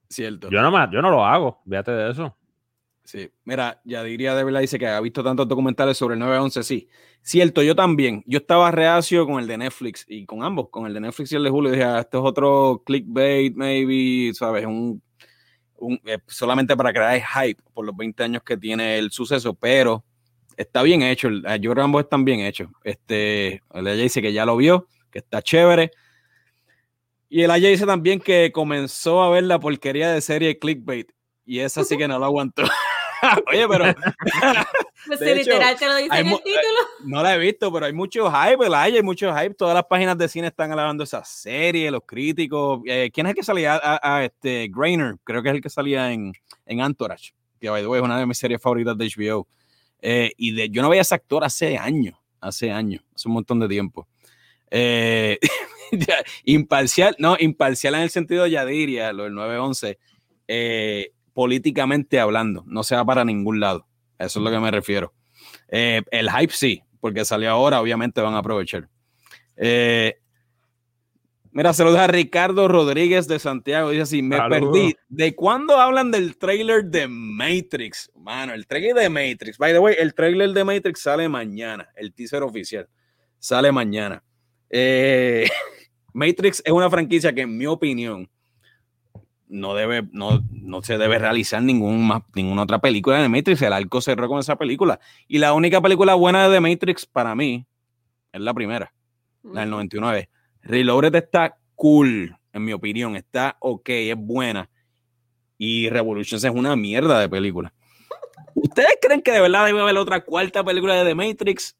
[0.08, 0.50] Cierto.
[0.50, 2.34] Yo no, yo no lo hago, fíjate de eso.
[3.06, 6.90] Sí, mira, Yadiria de verdad dice que ha visto tantos documentales sobre el 911, sí.
[7.22, 8.24] Cierto, yo también.
[8.26, 11.36] Yo estaba reacio con el de Netflix y con ambos, con el de Netflix y
[11.36, 11.72] el de Julio.
[11.72, 14.66] Dije, ah, esto es otro clickbait, maybe, ¿sabes?
[14.66, 15.04] Un,
[16.06, 20.04] eh, solamente para crear hype por los 20 años que tiene el suceso, pero
[20.58, 21.30] está bien hecho.
[21.30, 21.42] Yo
[21.72, 22.70] creo que ambos están bien hechos.
[22.84, 25.92] Este, el ella dice que ya lo vio, que está chévere.
[27.30, 31.15] Y el Aya dice también que comenzó a ver la porquería de serie Clickbait
[31.46, 32.64] y esa sí que no lo aguantó.
[33.48, 33.86] Oye, pero.
[35.08, 36.54] pues literal te lo dice en el título.
[36.54, 39.54] Eh, no la he visto, pero hay mucho hype, la hay, hay mucho hype.
[39.56, 42.82] Todas las páginas de cine están alabando esa serie, los críticos.
[42.86, 43.80] Eh, ¿Quién es el que salía?
[43.82, 46.34] A, este Grainer, creo que es el que salía en,
[46.66, 49.48] en Antorage, que by the way, es una de mis series favoritas de HBO.
[50.02, 53.36] Eh, y de, yo no veía a ese actor hace años, hace años, hace un
[53.36, 54.08] montón de tiempo.
[56.44, 59.98] imparcial, no, imparcial en el sentido de Yadiria, lo del 911.
[60.48, 63.86] Eh, políticamente hablando, no se va para ningún lado.
[64.18, 65.14] Eso es lo que me refiero.
[65.68, 68.88] Eh, el hype sí, porque salió ahora, obviamente van a aprovechar.
[69.58, 70.16] Eh,
[71.52, 73.90] mira, saludos a Ricardo Rodríguez de Santiago.
[73.90, 74.96] Dice así: Me perdí.
[75.10, 78.10] ¿De cuándo hablan del trailer de Matrix?
[78.16, 79.58] Mano, el trailer de Matrix.
[79.58, 81.90] By the way, el trailer de Matrix sale mañana.
[81.96, 82.88] El teaser oficial
[83.40, 84.24] sale mañana.
[84.70, 85.50] Eh,
[86.14, 88.30] Matrix es una franquicia que, en mi opinión,
[89.48, 93.62] no debe, no, no se debe realizar ningún, ninguna otra película de Matrix.
[93.62, 95.00] El arco cerró con esa película.
[95.28, 97.66] Y la única película buena de Matrix para mí
[98.32, 98.94] es la primera,
[99.44, 100.30] la del 99.
[100.62, 103.16] Reloaded está cool, en mi opinión.
[103.16, 104.70] Está ok, es buena.
[105.58, 107.74] Y Revolutions es una mierda de película.
[108.56, 111.78] ¿Ustedes creen que de verdad debe haber otra cuarta película de The Matrix?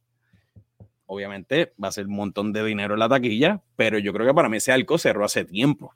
[1.08, 4.34] Obviamente va a ser un montón de dinero en la taquilla, pero yo creo que
[4.34, 5.94] para mí ese arco cerró hace tiempo.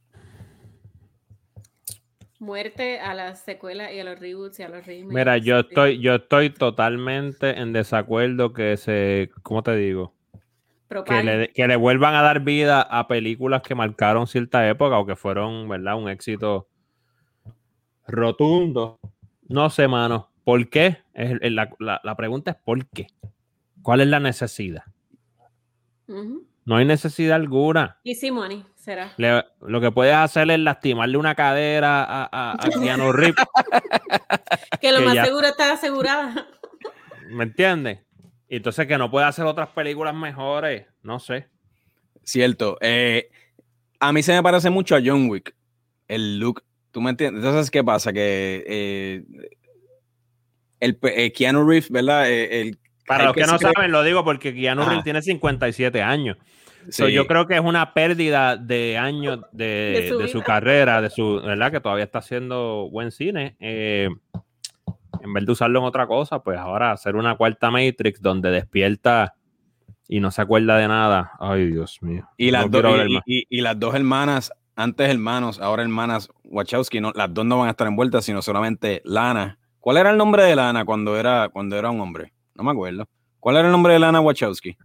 [2.39, 5.13] Muerte a las secuelas y a los reboots y a los remakes.
[5.13, 10.13] Mira, yo estoy, yo estoy totalmente en desacuerdo que se, ¿cómo te digo?
[11.05, 15.05] Que le, que le, vuelvan a dar vida a películas que marcaron cierta época o
[15.05, 15.97] que fueron, ¿verdad?
[15.97, 16.67] Un éxito
[18.07, 18.99] rotundo.
[19.47, 20.31] No sé, mano.
[20.43, 20.97] ¿Por qué?
[21.13, 23.07] Es, la, la, pregunta es ¿por qué?
[23.83, 24.83] ¿Cuál es la necesidad?
[26.69, 27.99] No hay necesidad alguna.
[28.03, 28.63] Y sí, money
[29.61, 33.45] lo que puedes hacer es lastimarle una cadera a, a, Keanu Reeves.
[34.81, 36.47] que lo más seguro está asegurada.
[37.29, 37.99] ¿Me entiendes?
[38.47, 41.47] Y entonces que no puede hacer otras películas mejores, no sé.
[42.23, 42.77] Cierto.
[42.81, 43.29] Eh,
[43.99, 45.55] a mí se me parece mucho a John Wick.
[46.07, 46.63] El look.
[46.91, 47.43] ¿Tú me entiendes?
[47.43, 48.11] Entonces, ¿qué pasa?
[48.11, 49.23] Que eh,
[50.79, 52.29] el eh, Keanu Reeves, ¿verdad?
[52.29, 52.79] El,
[53.09, 56.37] Para los que, no saben, lo digo porque Keanu Reeves tiene 57 años
[57.11, 61.71] yo creo que es una pérdida de años de, su, carrera, de su, ¿verdad?
[61.71, 63.55] Que todavía está haciendo buen cine.
[63.59, 64.09] Eh,
[65.21, 69.35] en vez de usarlo en otra cosa, pues ahora hacer una cuarta Matrix donde despierta
[70.07, 71.33] y no se acuerda de nada.
[71.39, 72.27] Ay, Dios mío.
[72.37, 72.67] Y, las,
[73.25, 77.71] y, las dos hermanas, antes hermanos, ahora hermanas Wachowski, no, las dos no van a
[77.71, 79.59] estar envueltas, sino solamente Lana.
[79.79, 82.33] ¿Cuál era el nombre de Lana cuando era, cuando era un hombre?
[82.59, 83.07] No me acuerdo.
[83.39, 84.75] ¿Cuál era el nombre de Lana Wachowski?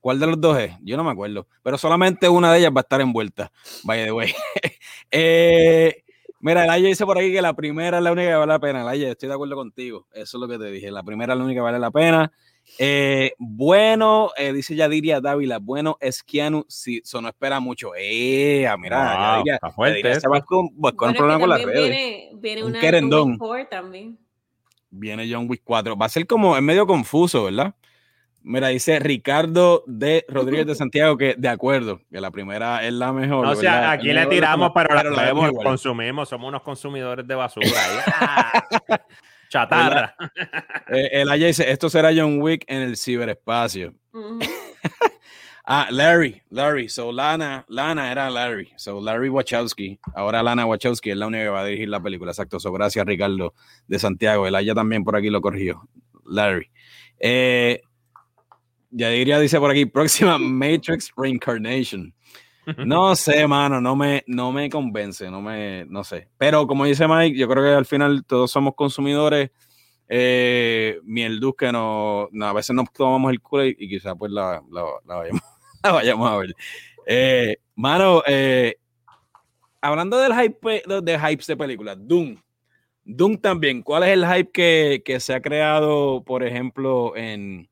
[0.00, 0.72] ¿Cuál de los dos es?
[0.80, 1.46] Yo no me acuerdo.
[1.62, 3.52] Pero solamente una de ellas va a estar envuelta.
[3.84, 4.32] By the way.
[5.10, 6.04] eh,
[6.40, 8.58] mira, el Aya dice por aquí que la primera es la única que vale la
[8.58, 8.88] pena.
[8.88, 10.06] Aya, estoy de acuerdo contigo.
[10.10, 10.90] Eso es lo que te dije.
[10.90, 12.32] La primera es la única que vale la pena.
[12.78, 17.90] Eh, bueno, eh, dice Yadiria Dávila, bueno, es Keanu, si eso no espera mucho.
[17.94, 20.18] Eh, ah, mira, Yadiria, está fuerte.
[20.18, 21.90] se va con, un problema con las redes.
[21.90, 23.38] Viene, viene un una querendón.
[23.68, 24.18] también.
[24.92, 25.96] Viene John Wick 4.
[25.96, 27.74] Va a ser como, es medio confuso, ¿verdad?
[28.44, 33.12] Mira, dice Ricardo de Rodríguez de Santiago que de acuerdo, que la primera es la
[33.12, 33.46] mejor.
[33.46, 37.66] o sea, aquí le tiramos, pero, la, consumimos, somos unos consumidores de basura.
[39.48, 40.14] Chatarra.
[40.88, 43.94] Eh, el Aya dice, esto será John Wick en el ciberespacio.
[45.64, 51.16] ah, Larry, Larry, so Lana, Lana era Larry, so Larry Wachowski, ahora Lana Wachowski es
[51.16, 53.54] la única que va a dirigir la película, exacto, so gracias Ricardo
[53.86, 55.88] de Santiago, el Aya también por aquí lo corrigió,
[56.24, 56.70] Larry.
[57.18, 57.80] Eh,
[58.90, 62.14] Yadiria dice por aquí, próxima Matrix Reincarnation.
[62.86, 66.28] No sé, mano, no me, no me convence, no me, no sé.
[66.38, 69.50] Pero como dice Mike, yo creo que al final todos somos consumidores.
[70.14, 74.62] Eh, miel que no, a veces nos tomamos el culo y, quizás pues la,
[75.82, 76.54] vayamos, a ver.
[77.06, 78.76] Eh, mano, eh,
[79.80, 82.36] hablando del hype de, de hypes de películas, Doom.
[83.06, 83.82] Doom también.
[83.82, 87.70] ¿Cuál es el hype que, que se ha creado, por ejemplo, en,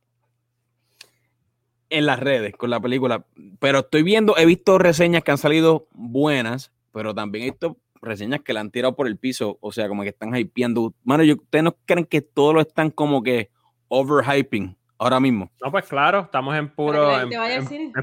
[1.90, 3.26] en las redes con la película?
[3.58, 8.40] Pero estoy viendo, he visto reseñas que han salido buenas, pero también he visto reseñas
[8.40, 10.94] que la han tirado por el piso, o sea, como que están hypeando.
[11.04, 13.50] Mano, yo, ¿ustedes no creen que todos lo están como que
[13.88, 15.50] overhyping ahora mismo?
[15.62, 17.30] No, pues claro, estamos en puro en,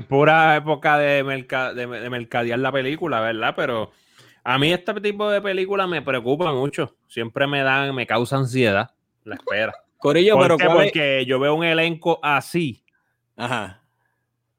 [0.08, 3.54] pura época de, merca- de, de mercadear la película, ¿verdad?
[3.56, 3.92] Pero
[4.44, 6.96] a mí este tipo de películas me preocupa mucho.
[7.08, 8.92] Siempre me dan, me causa ansiedad
[9.24, 9.74] la espera.
[9.98, 10.66] Corillo, ¿Por pero qué?
[10.66, 10.84] ¿cuál es?
[10.86, 12.84] Porque yo veo un elenco así
[13.36, 13.82] Ajá.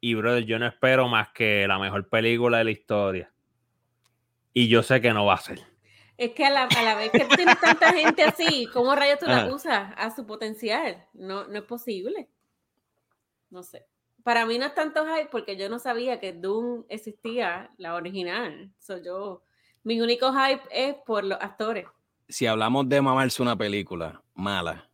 [0.01, 3.33] y, brother, yo no espero más que la mejor película de la historia.
[4.59, 5.61] Y yo sé que no va a ser.
[6.17, 9.27] Es que a la, a la vez que tienes tanta gente así, ¿cómo rayos tú
[9.27, 9.55] la Ajá.
[9.55, 11.07] usas a su potencial?
[11.13, 12.29] No, no es posible.
[13.51, 13.87] No sé.
[14.25, 18.73] Para mí no es tanto hype porque yo no sabía que Doom existía, la original.
[18.81, 19.45] So yo,
[19.85, 21.87] mi único hype es por los actores.
[22.29, 24.91] Si hablamos de mamarse una película mala,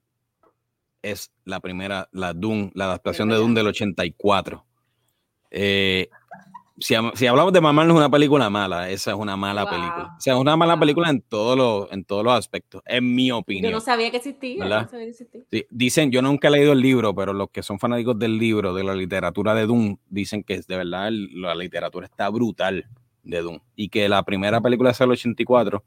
[1.01, 3.37] es la primera, la Doom, la adaptación de.
[3.37, 4.63] Doom del 84.
[5.51, 6.11] Eh,
[6.79, 9.71] si, am- si hablamos de mamarnos una película mala, esa es una mala Wow.
[9.73, 10.15] película.
[10.17, 10.81] O sea, es una mala Wow.
[10.81, 13.73] película en todos los, en todos los aspectos, en mi Yo opinión.
[13.73, 14.65] no sabía que existía.
[14.65, 15.41] yo no sabía que existía.
[15.51, 18.75] Sí, dicen, yo nunca he leído el libro, pero los que son fanáticos del libro,
[18.75, 22.87] de la literatura de Doom, dicen que de verdad la literatura está brutal
[23.23, 23.59] de Doom.
[23.77, 25.85] Y que la primera película es el 84,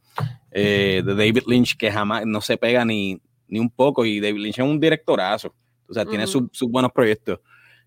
[0.51, 4.39] eh, de David Lynch, que jamás no se pega ni, ni un poco, y David
[4.41, 5.53] Lynch es un directorazo.
[5.89, 7.39] O sea, tiene sus- sus buenos proyectos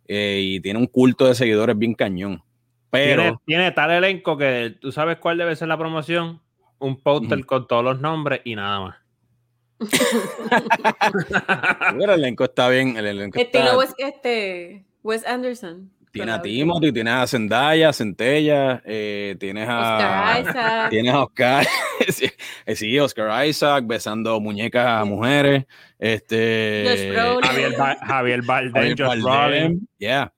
[0.06, 2.42] eh, y tiene un culto de seguidores bien cañón.
[2.90, 6.40] Pero, Tiene, tiene tal elenco que tú sabes cuál debe ser la promoción.
[6.78, 8.96] Un póster con todos los nombres y nada más.
[11.98, 12.96] pero el elenco está bien.
[12.96, 15.90] El elenco Estilo está, Wes, este, Wes Anderson.
[16.10, 19.94] tiene a Timothy, tienes a Zendaya, Centella, eh, tienes a...
[19.96, 20.90] Oscar Isaac.
[20.90, 21.66] Tienes a Oscar,
[22.08, 22.30] sí,
[22.66, 25.64] eh, sí, Oscar Isaac besando muñecas a mujeres.
[25.98, 27.14] Este.
[27.42, 30.32] Javier, Ba- Javier Bardem, Javier Bardem, yeah.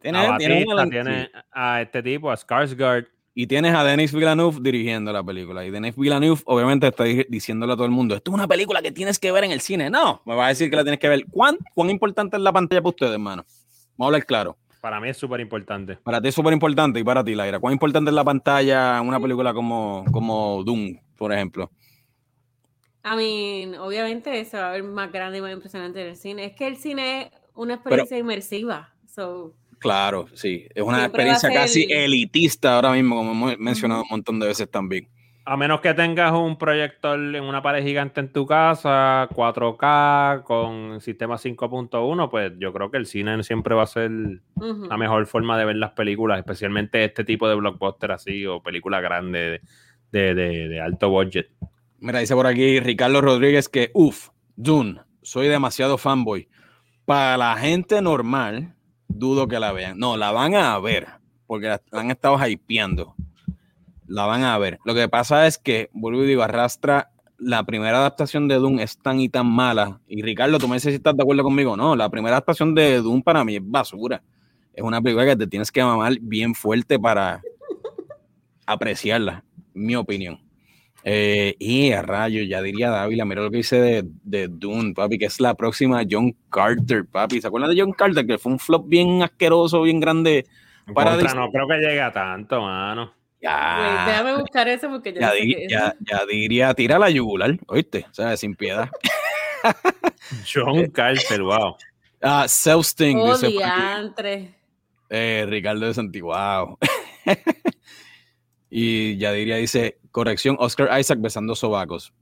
[0.00, 1.30] Tiene, a Batista, elenco, tiene sí.
[1.52, 3.08] a este tipo, a Skarsgård.
[3.38, 5.64] Y tienes a Denis Villeneuve dirigiendo la película.
[5.64, 8.80] Y Denis Villeneuve, obviamente, está di- diciéndole a todo el mundo: Esto es una película
[8.80, 9.90] que tienes que ver en el cine.
[9.90, 11.26] No, me va a decir que la tienes que ver.
[11.30, 13.44] ¿Cuán, cuán importante es la pantalla para ustedes, hermano?
[13.96, 14.56] Vamos a hablar claro.
[14.80, 15.96] Para mí es súper importante.
[15.96, 17.58] Para ti es súper importante y para ti, Laira.
[17.58, 21.70] ¿Cuán importante es la pantalla en una película como, como Doom, por ejemplo?
[23.04, 26.46] I mean, obviamente se va a ver más grande y más impresionante en el cine.
[26.46, 28.94] Es que el cine es una experiencia inmersiva.
[29.06, 30.66] So, Claro, sí.
[30.74, 34.70] Es una Siempre experiencia casi elitista ahora mismo, como hemos mencionado un montón de veces
[34.70, 35.08] también.
[35.48, 41.00] A menos que tengas un proyector en una pared gigante en tu casa, 4K, con
[41.00, 44.10] sistema 5.1, pues yo creo que el cine siempre va a ser
[44.60, 49.02] la mejor forma de ver las películas, especialmente este tipo de blockbuster así o películas
[49.02, 49.60] grandes
[50.10, 51.48] de, de- de alto budget.
[52.00, 56.48] Mira, dice por aquí Ricardo Rodríguez que, uff, Dune, soy demasiado fanboy.
[57.04, 58.74] Para la gente normal,
[59.08, 59.98] dudo que la vean.
[59.98, 61.06] No, la van a ver,
[61.46, 63.14] porque la, han estado hypeando.
[64.06, 64.78] La van a ver.
[64.84, 68.98] Lo que pasa es que, vuelvo y digo, arrastra la primera adaptación de Dune es
[68.98, 70.00] tan y tan mala.
[70.06, 71.76] Y Ricardo, tú me dices si estás de acuerdo conmigo.
[71.76, 74.22] No, la primera adaptación de Dune para mí es basura.
[74.72, 77.42] Es una película que te tienes que mamar bien fuerte para
[78.66, 79.44] apreciarla,
[79.74, 80.45] mi opinión.
[81.08, 85.18] Eh, y a rayo, ya diría Dávila, mira lo que dice de, de Dune, papi,
[85.18, 87.40] que es la próxima John Carter, papi.
[87.40, 88.26] ¿Se acuerdan de John Carter?
[88.26, 90.46] Que fue un flop bien asqueroso, bien grande.
[90.92, 93.12] Para Contra, no creo que llegue a tanto, mano.
[93.40, 98.06] Ya, déjame buscar eso porque ya, di- ya, ya diría, tira la yugular, ¿oíste?
[98.10, 98.90] O sea, sin piedad.
[100.52, 101.76] John Carter, wow.
[102.20, 103.54] Ah, Self-Sting, Oh, dice.
[105.08, 106.78] Eh, Ricardo de Santiguao.
[108.78, 112.12] y ya diría, dice, corrección, Oscar Isaac besando sobacos.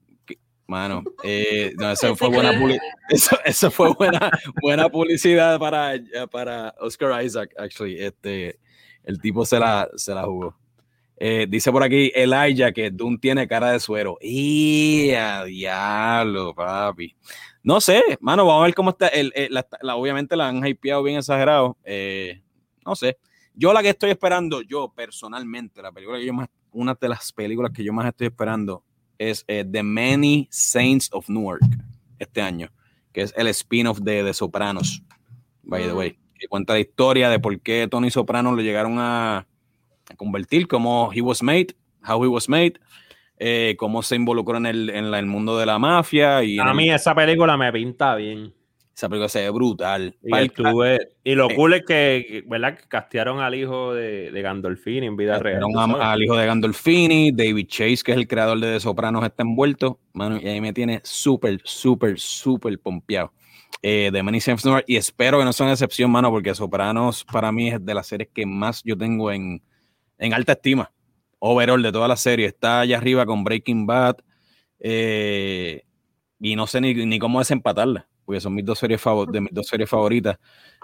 [0.69, 2.53] Mano, eh, no, eso fue buena
[3.11, 4.31] eso, eso fue buena,
[4.63, 5.95] buena publicidad para,
[6.31, 7.99] para Oscar Isaac, actually.
[7.99, 8.59] Este,
[9.03, 10.57] el tipo se la, se la jugó.
[11.17, 14.17] Eh, dice por aquí Elijah que Doom tiene cara de suero.
[14.21, 17.15] ¡Y a diablo, papi!
[17.63, 19.09] No sé, mano, vamos a ver cómo está.
[19.09, 21.77] El, el- la- la- obviamente la han hypeado bien exagerado.
[21.85, 22.41] Eh,
[22.87, 23.19] no sé.
[23.55, 27.33] Yo la que estoy esperando, yo personalmente, la película que yo más, una de las
[27.33, 28.83] películas que yo más estoy esperando
[29.17, 31.63] es eh, The Many Saints of Newark
[32.19, 32.69] este año,
[33.13, 35.03] que es el spin-off de, de Sopranos,
[35.63, 35.97] by the Mm.
[35.97, 39.39] way, que cuenta la historia de por qué Tony Soprano lo llegaron a,
[40.11, 41.69] a convertir, cómo he was made,
[42.07, 42.75] how he was made,
[43.39, 46.71] eh, cómo se involucró en el, en la- el mundo de la mafia y A
[46.71, 48.53] el- mí esa película me pinta bien.
[48.95, 50.17] Esa película se ve brutal.
[50.23, 52.79] Y, lo cool es que, ¿verdad?
[52.79, 55.65] Que castearon al hijo de, de Gandolfini en vida real.
[56.01, 59.99] al hijo de Gandolfini, David Chase, que es el creador de The Sopranos, está envuelto.
[60.13, 63.33] Mano, y ahí me tiene súper, súper, súper pompeado.
[63.83, 67.51] Eh, de Many Saints y espero que no sea una excepción, mano, porque Sopranos para
[67.51, 69.61] mí es de las series que más yo tengo en,
[70.19, 70.93] en alta estima.
[71.41, 72.47] Overall de toda la serie.
[72.47, 74.19] Está allá arriba con Breaking Bad.
[74.79, 75.83] Eh,
[76.39, 79.67] y no sé ni, ni cómo desempatarla porque son mis dos series, de mis dos
[79.67, 80.39] series favoritas.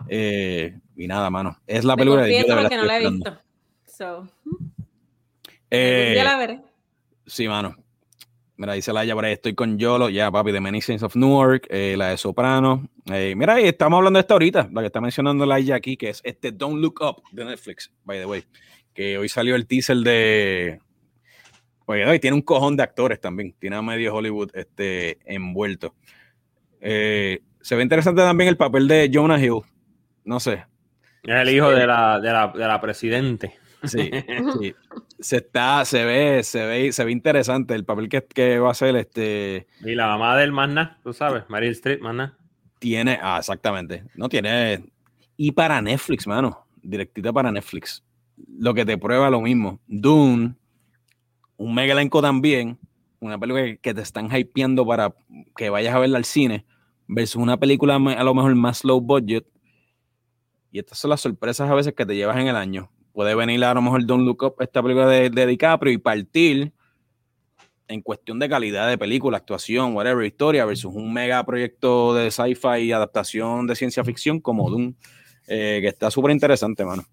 [0.09, 1.59] Eh, y nada, mano.
[1.67, 3.39] Es la película de, yo que no la he visto.
[3.87, 4.29] So.
[5.71, 6.61] Eh, ya la veré.
[7.27, 7.77] Sí, mano.
[8.57, 11.67] Mira, dice Laia por ahí, estoy con Yolo, ya papi, de Many Saints of Newark,
[11.71, 12.91] eh, la de Soprano.
[13.07, 16.11] Eh, mira, ahí estamos hablando de esta ahorita, la que está mencionando Laia aquí, que
[16.11, 18.45] es este Don't Look Up de Netflix, by the way.
[18.93, 20.79] Que hoy salió el teaser de...
[21.87, 25.95] Oye, hoy tiene un cojón de actores también, tiene a medio Hollywood este, envuelto.
[26.81, 29.63] Eh, se ve interesante también el papel de Jonah Hill.
[30.25, 30.65] No sé.
[31.23, 33.55] Es el hijo de la, de la, de la presidente.
[33.85, 34.11] Sí,
[34.61, 34.75] sí.
[35.19, 38.73] Se está, se ve, se ve, se ve interesante el papel que, que va a
[38.73, 39.67] hacer este.
[39.83, 42.37] Y la mamá del Manna, tú sabes, Meryl Streep, Manna.
[42.79, 44.05] Tiene, ah, exactamente.
[44.15, 44.85] No tiene.
[45.37, 46.67] Y para Netflix, mano.
[46.83, 48.03] Directita para Netflix.
[48.59, 49.81] Lo que te prueba lo mismo.
[49.87, 50.55] Dune,
[51.57, 52.79] un mega elenco también.
[53.21, 55.15] Una película que te están hypeando para
[55.57, 56.65] que vayas a verla al cine
[57.07, 59.47] versus una película a lo mejor más low budget.
[60.73, 62.91] Y estas son las sorpresas a veces que te llevas en el año.
[63.13, 66.73] Puede venir a lo mejor Don't Look Up, esta película de, DiCaprio, y partir
[67.89, 72.83] en cuestión de calidad de película, actuación, whatever, historia, versus un mega proyecto de sci-fi
[72.85, 74.95] y adaptación de ciencia ficción como Doom,
[75.49, 77.05] eh, que está súper interesante, mano.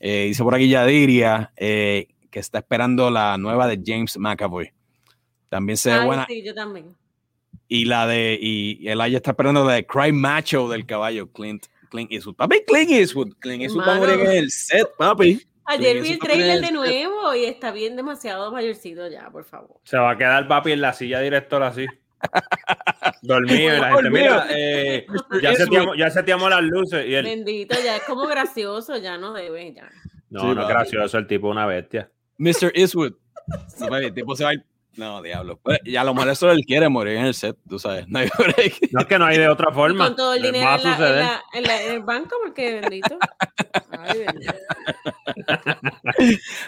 [0.00, 4.75] Eh, dice por aquí Yadiria eh, que está esperando la nueva de James McAvoy.
[5.48, 6.26] También se ve buena.
[6.26, 6.94] Sí, yo también.
[7.68, 12.12] Y la de, y el está esperando la de Cry Macho del caballo, Clint, Clint
[12.12, 12.36] Eastwood.
[12.36, 13.32] Papi, Clint Eastwood.
[13.40, 15.42] Clint Eastwood va a morir en el set, papi.
[15.64, 19.80] Ayer vi el trailer de nuevo y está bien demasiado mayorcito ya, por favor.
[19.82, 21.86] Se va a quedar papi en la silla directora así.
[23.22, 25.06] Dormido y la gente, mira, eh,
[25.42, 27.04] ya, seteamos, ya seteamos las luces.
[27.06, 27.24] Y él...
[27.24, 29.90] Bendito, ya es como gracioso, ya no debe, ya.
[30.30, 32.10] No, no es gracioso, el tipo una bestia.
[32.38, 32.72] Mr.
[32.74, 33.14] Eastwood.
[34.02, 34.64] el tipo se va a ir
[34.96, 35.58] no, diablo.
[35.62, 38.06] Pues, y a lo mejor eso él quiere morir en el set, tú sabes.
[38.08, 38.28] No, hay
[38.90, 40.06] no es que no hay de otra forma.
[40.06, 40.78] Con todo el dinero
[41.52, 43.18] en, el banco, porque bendito.
[43.90, 44.54] Ay, bendito.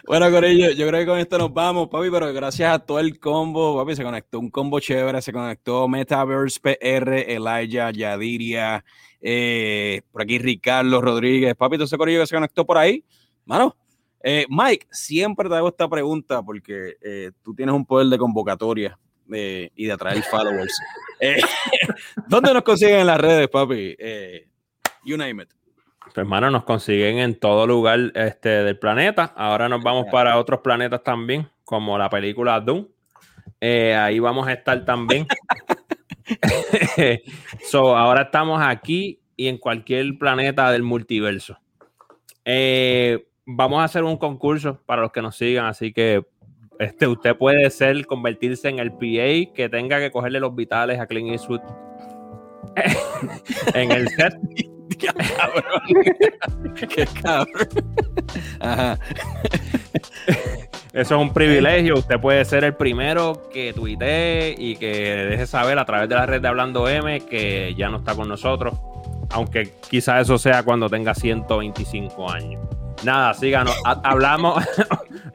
[0.06, 3.18] bueno, Corillo, yo creo que con esto nos vamos, papi, pero gracias a todo el
[3.18, 8.84] combo, papi, se conectó un combo chévere, se conectó Metaverse PR, Elijah, Yadiria,
[9.20, 13.04] eh, por aquí Ricardo Rodríguez, papi, todo ese Corillo que se conectó por ahí,
[13.44, 13.76] mano
[14.22, 18.98] eh, Mike, siempre te hago esta pregunta porque eh, tú tienes un poder de convocatoria
[19.32, 20.74] eh, y de atraer followers.
[22.28, 23.96] ¿Dónde nos consiguen en las redes, papi?
[25.04, 25.50] you name it.
[26.02, 29.32] Pues, hermano, nos consiguen en todo lugar este, del planeta.
[29.36, 32.86] Ahora nos vamos para otros planetas también, como la película Doom.
[33.60, 35.26] ahí vamos a estar también.
[37.70, 41.58] so, ahora estamos aquí y en cualquier planeta del multiverso.
[42.44, 46.22] Eh, vamos a hacer un concurso para los que nos sigan, así que
[46.78, 51.06] este, usted puede ser, convertirse en el PA que tenga que cogerle los vitales a
[51.06, 51.60] Clint Eastwood
[53.74, 54.34] en el set.
[54.98, 56.74] Qué cabrón.
[56.74, 58.98] Qué cabrón.
[60.92, 61.98] Eso es un privilegio.
[61.98, 64.88] Usted puede ser el primero que tuitee y que
[65.30, 68.28] deje saber a través de la red de Hablando M que ya no está con
[68.28, 68.74] nosotros.
[69.30, 72.77] Aunque quizá eso sea cuando tenga 125 años.
[73.04, 73.74] Nada, síganos.
[73.84, 74.64] Hablamos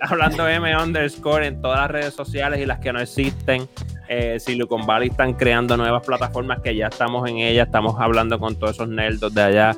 [0.00, 3.68] hablando M underscore en todas las redes sociales y las que no existen.
[4.08, 7.66] Eh, Silicon Valley están creando nuevas plataformas que ya estamos en ellas.
[7.66, 9.76] Estamos hablando con todos esos nerdos de allá.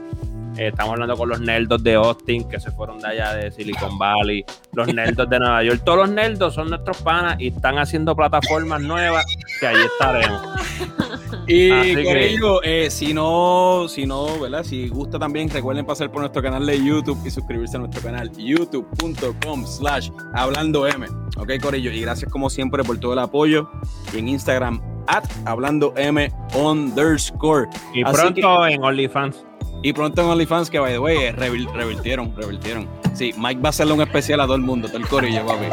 [0.57, 3.99] Eh, estamos hablando con los nerdos de Austin que se fueron de allá de Silicon
[3.99, 5.83] Valley, los nerdos de Nueva York.
[5.85, 9.25] Todos los nerdos son nuestros panas y están haciendo plataformas nuevas
[9.59, 10.43] que ahí estaremos.
[11.47, 14.65] Y con ello, eh, si no, si no, ¿verdad?
[14.65, 18.31] Si gusta también, recuerden pasar por nuestro canal de YouTube y suscribirse a nuestro canal
[18.33, 21.07] youtube.com slash hablando M.
[21.37, 23.69] Ok, Corillo, y gracias como siempre por todo el apoyo.
[24.15, 27.69] Y en Instagram, at hablando M underscore.
[27.93, 29.45] Y pronto en OnlyFans.
[29.85, 32.89] Y pronto en OnlyFans, que by the way, revirtieron, revirtieron.
[33.13, 35.67] Sí, Mike va a hacerle un especial a todo el mundo, todo el corillo, papi.